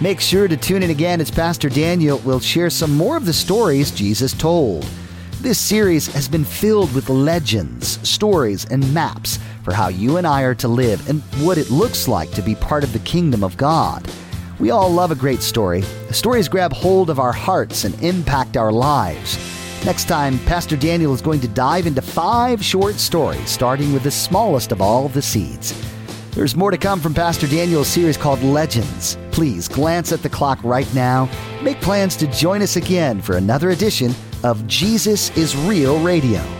Make 0.00 0.22
sure 0.22 0.48
to 0.48 0.56
tune 0.56 0.82
in 0.82 0.88
again 0.88 1.20
as 1.20 1.30
Pastor 1.30 1.68
Daniel 1.68 2.20
will 2.20 2.40
share 2.40 2.70
some 2.70 2.96
more 2.96 3.18
of 3.18 3.26
the 3.26 3.34
stories 3.34 3.90
Jesus 3.90 4.32
told. 4.32 4.88
This 5.40 5.58
series 5.58 6.06
has 6.08 6.28
been 6.28 6.44
filled 6.44 6.92
with 6.94 7.10
legends, 7.10 8.00
stories, 8.08 8.64
and 8.64 8.92
maps 8.94 9.38
for 9.64 9.74
how 9.74 9.88
you 9.88 10.16
and 10.16 10.26
I 10.26 10.42
are 10.42 10.54
to 10.56 10.66
live 10.66 11.08
and 11.10 11.20
what 11.44 11.58
it 11.58 11.70
looks 11.70 12.08
like 12.08 12.30
to 12.32 12.42
be 12.42 12.54
part 12.54 12.82
of 12.82 12.94
the 12.94 12.98
kingdom 13.00 13.44
of 13.44 13.56
God. 13.58 14.10
We 14.58 14.70
all 14.70 14.90
love 14.90 15.10
a 15.10 15.14
great 15.14 15.42
story. 15.42 15.82
Stories 16.10 16.48
grab 16.48 16.72
hold 16.72 17.10
of 17.10 17.20
our 17.20 17.32
hearts 17.32 17.84
and 17.84 18.02
impact 18.02 18.56
our 18.56 18.72
lives. 18.72 19.38
Next 19.84 20.08
time, 20.08 20.38
Pastor 20.40 20.74
Daniel 20.74 21.12
is 21.12 21.20
going 21.20 21.40
to 21.40 21.48
dive 21.48 21.86
into 21.86 22.00
five 22.00 22.64
short 22.64 22.94
stories, 22.94 23.50
starting 23.50 23.92
with 23.92 24.04
the 24.04 24.10
smallest 24.10 24.72
of 24.72 24.80
all 24.80 25.08
the 25.08 25.22
seeds. 25.22 25.74
There's 26.30 26.56
more 26.56 26.70
to 26.70 26.78
come 26.78 26.98
from 26.98 27.12
Pastor 27.14 27.46
Daniel's 27.46 27.88
series 27.88 28.16
called 28.16 28.42
Legends. 28.42 29.18
Please 29.32 29.68
glance 29.68 30.12
at 30.12 30.22
the 30.22 30.30
clock 30.30 30.58
right 30.64 30.92
now. 30.94 31.28
Make 31.62 31.80
plans 31.82 32.16
to 32.16 32.26
join 32.28 32.62
us 32.62 32.76
again 32.76 33.20
for 33.20 33.36
another 33.36 33.70
edition 33.70 34.14
of 34.44 34.66
Jesus 34.66 35.36
is 35.36 35.56
Real 35.56 35.98
Radio. 36.00 36.55